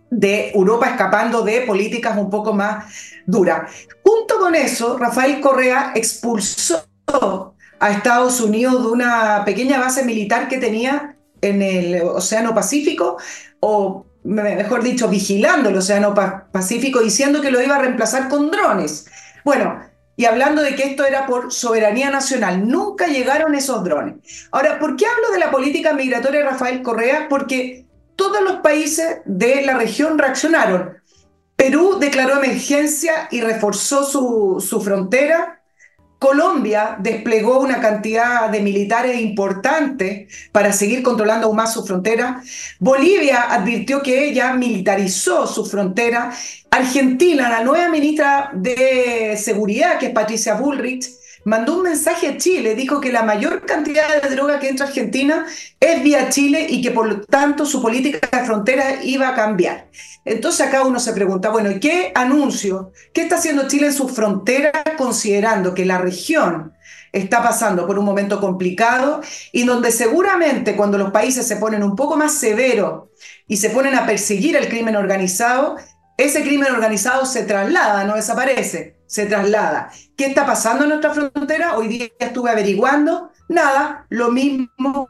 [0.09, 2.91] de Europa escapando de políticas un poco más
[3.27, 3.71] duras.
[4.03, 6.83] Junto con eso, Rafael Correa expulsó
[7.79, 13.17] a Estados Unidos de una pequeña base militar que tenía en el Océano Pacífico,
[13.59, 19.05] o mejor dicho, vigilando el Océano Pacífico, diciendo que lo iba a reemplazar con drones.
[19.43, 19.79] Bueno,
[20.15, 24.15] y hablando de que esto era por soberanía nacional, nunca llegaron esos drones.
[24.51, 27.27] Ahora, ¿por qué hablo de la política migratoria de Rafael Correa?
[27.29, 27.85] Porque
[28.17, 30.97] todos los países de la región reaccionaron.
[31.55, 35.59] Perú declaró emergencia y reforzó su, su frontera
[36.20, 42.43] Colombia desplegó una cantidad de militares importante para seguir controlando aún más su frontera.
[42.78, 46.34] Bolivia advirtió que ella militarizó su frontera.
[46.70, 51.09] Argentina, la nueva ministra de Seguridad, que es Patricia Bullrich,
[51.45, 54.89] mandó un mensaje a Chile, dijo que la mayor cantidad de droga que entra a
[54.89, 55.45] Argentina
[55.79, 59.89] es vía Chile y que por lo tanto su política de frontera iba a cambiar.
[60.25, 62.91] Entonces acá uno se pregunta, bueno, ¿qué anuncio?
[63.13, 66.73] ¿Qué está haciendo Chile en sus fronteras considerando que la región
[67.11, 69.21] está pasando por un momento complicado
[69.51, 73.09] y donde seguramente cuando los países se ponen un poco más severos
[73.47, 75.77] y se ponen a perseguir el crimen organizado,
[76.17, 79.91] ese crimen organizado se traslada, no desaparece, se traslada.
[80.16, 81.76] ¿Qué está pasando en nuestra frontera?
[81.78, 85.10] Hoy día estuve averiguando, nada, lo mismo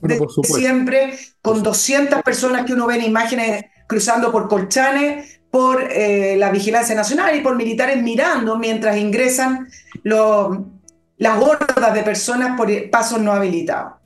[0.00, 6.34] de siempre, con 200 personas que uno ve en imágenes cruzando por Colchane, por eh,
[6.36, 9.68] la Vigilancia Nacional y por militares mirando mientras ingresan
[10.02, 13.97] las hordas de personas por pasos no habilitados.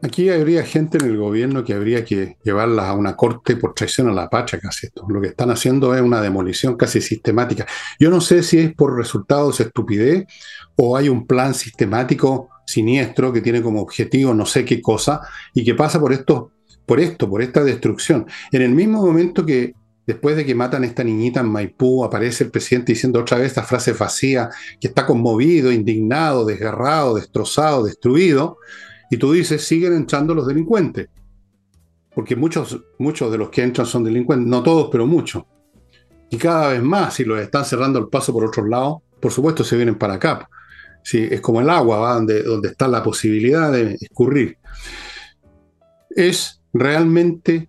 [0.00, 4.08] Aquí habría gente en el gobierno que habría que llevarlas a una corte por traición
[4.08, 5.04] a la patria, casi esto.
[5.08, 7.66] Lo que están haciendo es una demolición casi sistemática.
[7.98, 10.26] Yo no sé si es por resultados de estupidez
[10.76, 15.20] o hay un plan sistemático siniestro que tiene como objetivo no sé qué cosa
[15.52, 16.52] y que pasa por esto,
[16.86, 18.26] por esto, por esta destrucción.
[18.52, 19.74] En el mismo momento que
[20.06, 23.48] después de que matan a esta niñita en Maipú, aparece el presidente diciendo otra vez
[23.48, 24.48] esta frase vacía,
[24.80, 28.58] que está conmovido, indignado, desgarrado, destrozado, destruido,
[29.10, 31.08] y tú dices, siguen entrando los delincuentes.
[32.14, 35.44] Porque muchos, muchos de los que entran son delincuentes, no todos, pero muchos.
[36.30, 39.64] Y cada vez más, si los están cerrando el paso por otros lados, por supuesto
[39.64, 40.48] se vienen para acá.
[41.02, 42.14] Sí, es como el agua, ¿va?
[42.14, 44.58] Donde, donde está la posibilidad de escurrir.
[46.10, 47.68] Es realmente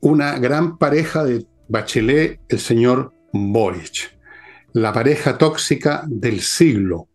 [0.00, 4.16] una gran pareja de Bachelet, el señor Boric.
[4.72, 7.08] La pareja tóxica del siglo.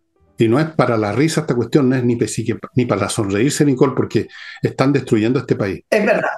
[0.44, 2.18] Y no es para la risa esta cuestión, no es ni,
[2.76, 4.28] ni para sonreírse, Nicole, porque
[4.62, 5.84] están destruyendo este país.
[5.90, 6.32] Es verdad.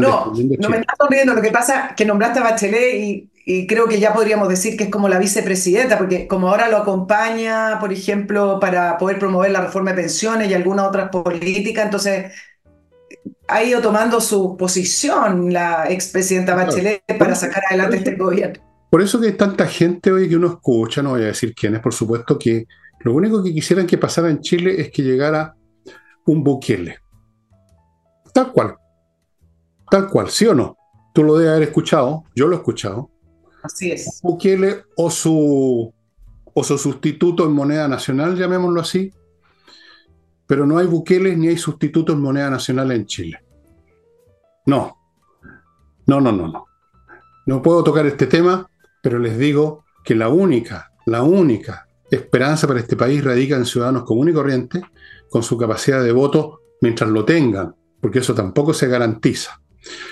[0.00, 1.34] no, no me está sonriendo.
[1.34, 4.84] Lo que pasa es que nombraste a Bachelet y, creo que ya podríamos decir que
[4.84, 9.62] es como la vicepresidenta, porque como ahora lo acompaña, por ejemplo, para poder promover la
[9.62, 12.32] reforma de pensiones y algunas otras políticas, entonces
[13.48, 18.62] ha ido tomando su posición la expresidenta Bachelet para sacar adelante este gobierno.
[18.88, 21.74] Por eso que hay tanta gente hoy que uno escucha, no voy a decir quién
[21.74, 22.66] es, por supuesto, que
[23.04, 25.56] lo único que quisieran que pasara en Chile es que llegara
[26.26, 26.98] un Bukele.
[28.32, 28.76] Tal cual.
[29.90, 30.76] Tal cual, ¿sí o no?
[31.12, 33.10] Tú lo debes haber escuchado, yo lo he escuchado.
[33.62, 34.20] Así es.
[34.22, 35.92] Bukele o su,
[36.54, 39.12] o su sustituto en moneda nacional, llamémoslo así.
[40.46, 43.38] Pero no hay Bukele ni hay sustitutos en moneda nacional en Chile.
[44.66, 44.96] No.
[46.06, 46.66] No, no, no, no.
[47.46, 48.68] No puedo tocar este tema,
[49.02, 51.86] pero les digo que la única, la única
[52.16, 54.82] esperanza para este país radica en ciudadanos comunes y corrientes
[55.30, 59.60] con su capacidad de voto mientras lo tengan, porque eso tampoco se garantiza.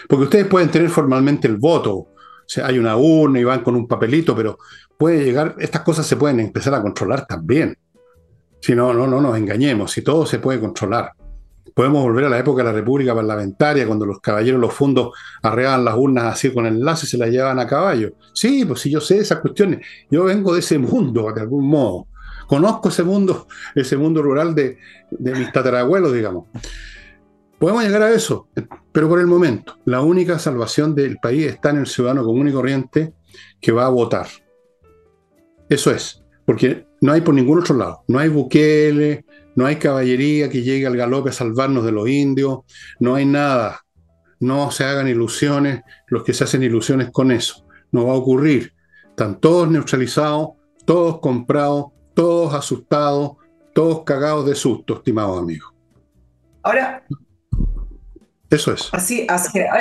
[0.08, 2.08] Porque ustedes pueden tener formalmente el voto,
[2.62, 4.58] hay una urna y van con un papelito, pero
[4.98, 7.76] puede llegar, estas cosas se pueden empezar a controlar también.
[8.60, 11.12] Si no, no, no nos engañemos, si todo se puede controlar.
[11.74, 15.10] Podemos volver a la época de la República Parlamentaria, cuando los caballeros los fundos
[15.42, 18.12] arreaban las urnas así con enlace y se las llevaban a caballo.
[18.32, 19.86] Sí, pues sí, yo sé esas cuestiones.
[20.10, 22.06] Yo vengo de ese mundo, de algún modo.
[22.46, 24.78] Conozco ese mundo, ese mundo rural de,
[25.10, 26.46] de mis tatarabuelos, digamos.
[27.58, 28.48] Podemos llegar a eso,
[28.90, 32.52] pero por el momento, la única salvación del país está en el ciudadano común y
[32.52, 33.12] corriente
[33.60, 34.28] que va a votar.
[35.68, 38.02] Eso es, porque no hay por ningún otro lado.
[38.08, 39.24] No hay Bukele,
[39.60, 42.60] no hay caballería que llegue al galope a salvarnos de los indios,
[42.98, 43.84] no hay nada.
[44.38, 47.66] No se hagan ilusiones los que se hacen ilusiones con eso.
[47.92, 48.72] No va a ocurrir.
[49.10, 50.52] Están todos neutralizados,
[50.86, 53.32] todos comprados, todos asustados,
[53.74, 55.74] todos cagados de susto, estimados amigos.
[56.62, 57.04] Ahora,
[58.48, 58.88] eso es.
[58.92, 59.26] Así,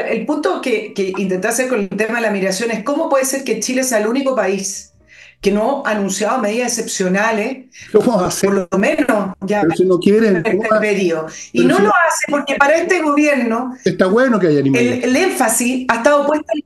[0.09, 3.23] el punto que, que intenté hacer con el tema de la migración es cómo puede
[3.23, 4.88] ser que Chile sea el único país
[5.41, 8.47] que no ha anunciado medidas excepcionales, ¿Cómo hace?
[8.47, 11.27] por lo menos ya Pero si no quieren, este periodo.
[11.53, 15.03] Y no si- lo hace porque para este gobierno Está bueno que haya el, animales.
[15.03, 16.63] el énfasis ha estado puesto en-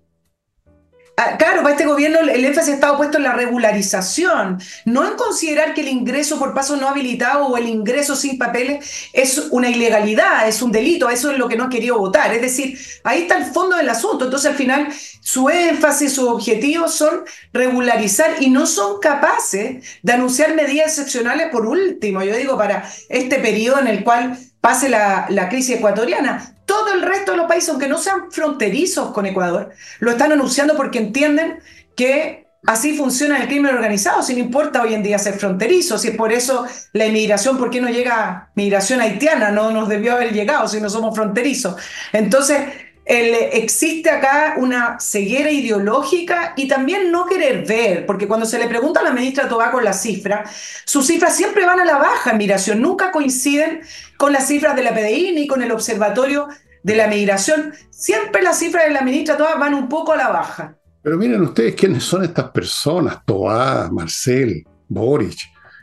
[1.15, 5.15] Ah, Claro, para este gobierno el- énfasis ha estado puesto en la regularización, no en
[5.15, 9.69] considerar que el ingreso por paso no habilitado o el ingreso sin papeles es una
[9.69, 12.33] ilegalidad, es un delito, eso es lo que no ha querido votar.
[12.33, 14.25] Es decir, ahí está el fondo del asunto.
[14.25, 14.87] Entonces, al final,
[15.21, 17.21] su énfasis, sus objetivos son
[17.53, 23.37] regularizar y no son capaces de anunciar medidas excepcionales por último, yo digo, para este
[23.37, 26.49] periodo en el cual pase la, la crisis ecuatoriana.
[26.73, 29.69] Todo el resto de los países, aunque no sean fronterizos con Ecuador,
[29.99, 31.59] lo están anunciando porque entienden
[31.95, 36.07] que así funciona el crimen organizado, si no importa hoy en día ser fronterizo, si
[36.07, 39.51] es por eso la inmigración, ¿por qué no llega migración haitiana?
[39.51, 41.75] No nos debió haber llegado si no somos fronterizos.
[42.11, 42.59] Entonces,
[43.05, 49.01] existe acá una ceguera ideológica y también no querer ver, porque cuando se le pregunta
[49.01, 50.49] a la ministra Tobá con las cifras,
[50.85, 53.81] sus cifras siempre van a la baja en migración, nunca coinciden
[54.17, 56.47] con las cifras de la PDI ni con el observatorio
[56.83, 57.73] de la migración.
[57.89, 60.77] Siempre las cifras de la ministra Tobá van un poco a la baja.
[61.01, 65.37] Pero miren ustedes quiénes son estas personas: Toá, Marcel, Boric,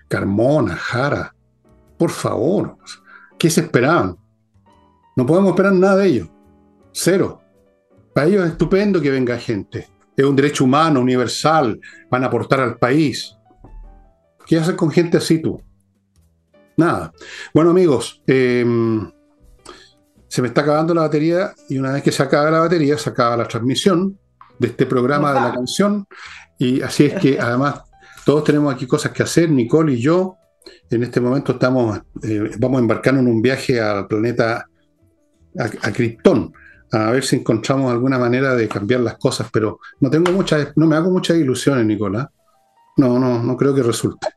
[0.09, 1.35] Carmona, Jara.
[1.99, 2.79] Por favor,
[3.39, 4.17] ¿qué se esperaban?
[5.17, 6.29] No podemos esperar nada de ellos.
[6.93, 7.41] Cero.
[8.15, 9.89] Para ellos es estupendo que venga gente.
[10.17, 11.81] Es un derecho humano, universal.
[12.11, 13.37] Van a aportar al país.
[14.47, 15.63] ¿Qué haces con gente así tú?
[16.77, 17.13] Nada.
[17.55, 18.65] Bueno, amigos, eh,
[20.29, 23.11] se me está acabando la batería y una vez que se acaba la batería, se
[23.11, 24.19] acaba la transmisión
[24.59, 26.07] de este programa de la canción.
[26.59, 27.83] Y así es que además
[28.25, 30.37] todos tenemos aquí cosas que hacer, Nicole y yo.
[30.89, 34.69] En este momento estamos, eh, vamos a embarcarnos en un viaje al planeta,
[35.59, 36.53] a, a Krypton,
[36.93, 40.87] a ver si encontramos alguna manera de cambiar las cosas, pero no tengo muchas, no
[40.87, 42.29] me hago muchas ilusiones, Nicolás.
[42.97, 44.29] No, no, no creo que resulte.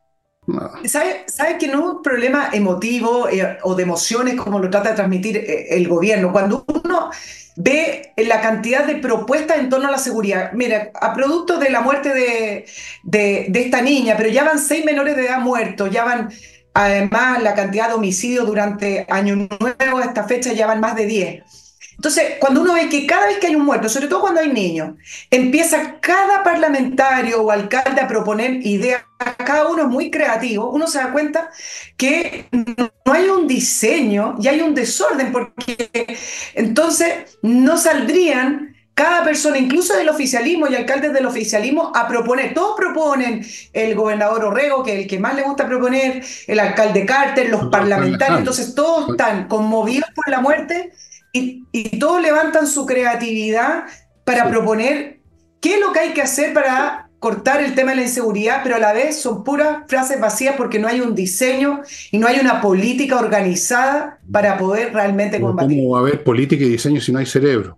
[0.46, 0.72] No.
[0.86, 4.90] ¿Sabe, sabe que no es un problema emotivo eh, o de emociones como lo trata
[4.90, 6.32] de transmitir eh, el gobierno?
[6.32, 7.10] Cuando uno
[7.56, 11.82] ve la cantidad de propuestas en torno a la seguridad, mira, a producto de la
[11.82, 12.66] muerte de,
[13.04, 16.30] de, de esta niña, pero ya van seis menores de edad muertos, ya van
[16.74, 21.06] además la cantidad de homicidios durante Año Nuevo, a esta fecha ya van más de
[21.06, 21.63] 10.
[22.04, 24.52] Entonces, cuando uno ve que cada vez que hay un muerto, sobre todo cuando hay
[24.52, 24.96] niños,
[25.32, 29.06] empieza cada parlamentario o alcalde a proponer ideas,
[29.38, 31.50] cada uno es muy creativo, uno se da cuenta
[31.96, 36.18] que no hay un diseño y hay un desorden, porque
[36.56, 42.54] entonces no saldrían cada persona, incluso del oficialismo y alcaldes del oficialismo, a proponer.
[42.54, 47.06] Todos proponen el gobernador Orrego, que es el que más le gusta proponer, el alcalde
[47.06, 50.92] Carter, los parlamentarios, entonces todos están conmovidos por la muerte
[51.34, 53.86] y, y todos levantan su creatividad
[54.24, 54.50] para Sí.
[54.52, 55.20] proponer
[55.60, 58.76] qué es lo que hay que hacer para cortar el tema de la inseguridad, pero
[58.76, 61.82] a la vez son puras frases vacías porque no hay un diseño
[62.12, 65.78] y no hay una política organizada para poder realmente combatir.
[65.80, 67.78] ¿Cómo va a haber política y diseño si no hay cerebro?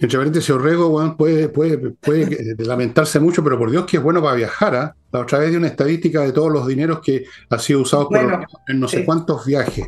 [0.00, 4.02] Entre paréntesis, Orrego weón, puede, puede, puede eh, lamentarse mucho, pero por Dios que es
[4.02, 4.74] bueno para viajar.
[4.76, 4.94] ¿ah?
[5.12, 8.22] La otra vez de una estadística de todos los dineros que ha sido usados por
[8.22, 9.04] Bueno, en no sé sí.
[9.04, 9.86] cuántos viajes.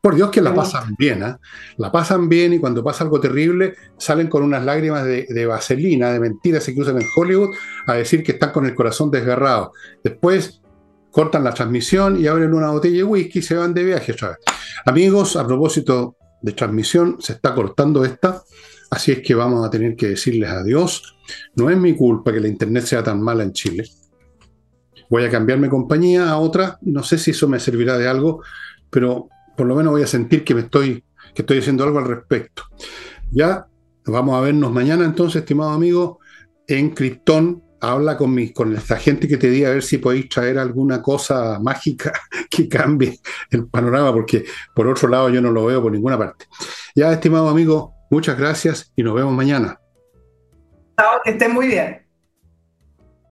[0.00, 1.40] Por Dios que la pasan bien, ¿ah?
[1.76, 6.12] la pasan bien y cuando pasa algo terrible salen con unas lágrimas de, de vaselina,
[6.12, 7.54] de mentiras que usan en Hollywood
[7.86, 9.72] a decir que están con el corazón desgarrado.
[10.04, 10.60] Después
[11.10, 14.28] cortan la transmisión y abren una botella de whisky y se van de viaje otra
[14.28, 14.38] vez.
[14.84, 18.42] Amigos, a propósito de transmisión, se está cortando esta,
[18.90, 21.16] así es que vamos a tener que decirles adiós.
[21.56, 23.84] No es mi culpa que la internet sea tan mala en Chile.
[25.10, 28.42] Voy a cambiarme compañía a otra y no sé si eso me servirá de algo,
[28.90, 29.28] pero
[29.58, 31.04] por lo menos voy a sentir que me estoy
[31.34, 32.62] que estoy haciendo algo al respecto.
[33.30, 33.66] Ya
[34.06, 36.20] vamos a vernos mañana entonces, estimado amigo,
[36.66, 37.64] en Krypton.
[37.80, 41.00] Habla con, mi, con esta gente que te diga a ver si podéis traer alguna
[41.00, 42.12] cosa mágica
[42.50, 44.44] que cambie el panorama, porque
[44.74, 46.46] por otro lado yo no lo veo por ninguna parte.
[46.94, 49.78] Ya, estimado amigo, muchas gracias y nos vemos mañana.
[50.98, 52.07] Chao, que estén muy bien.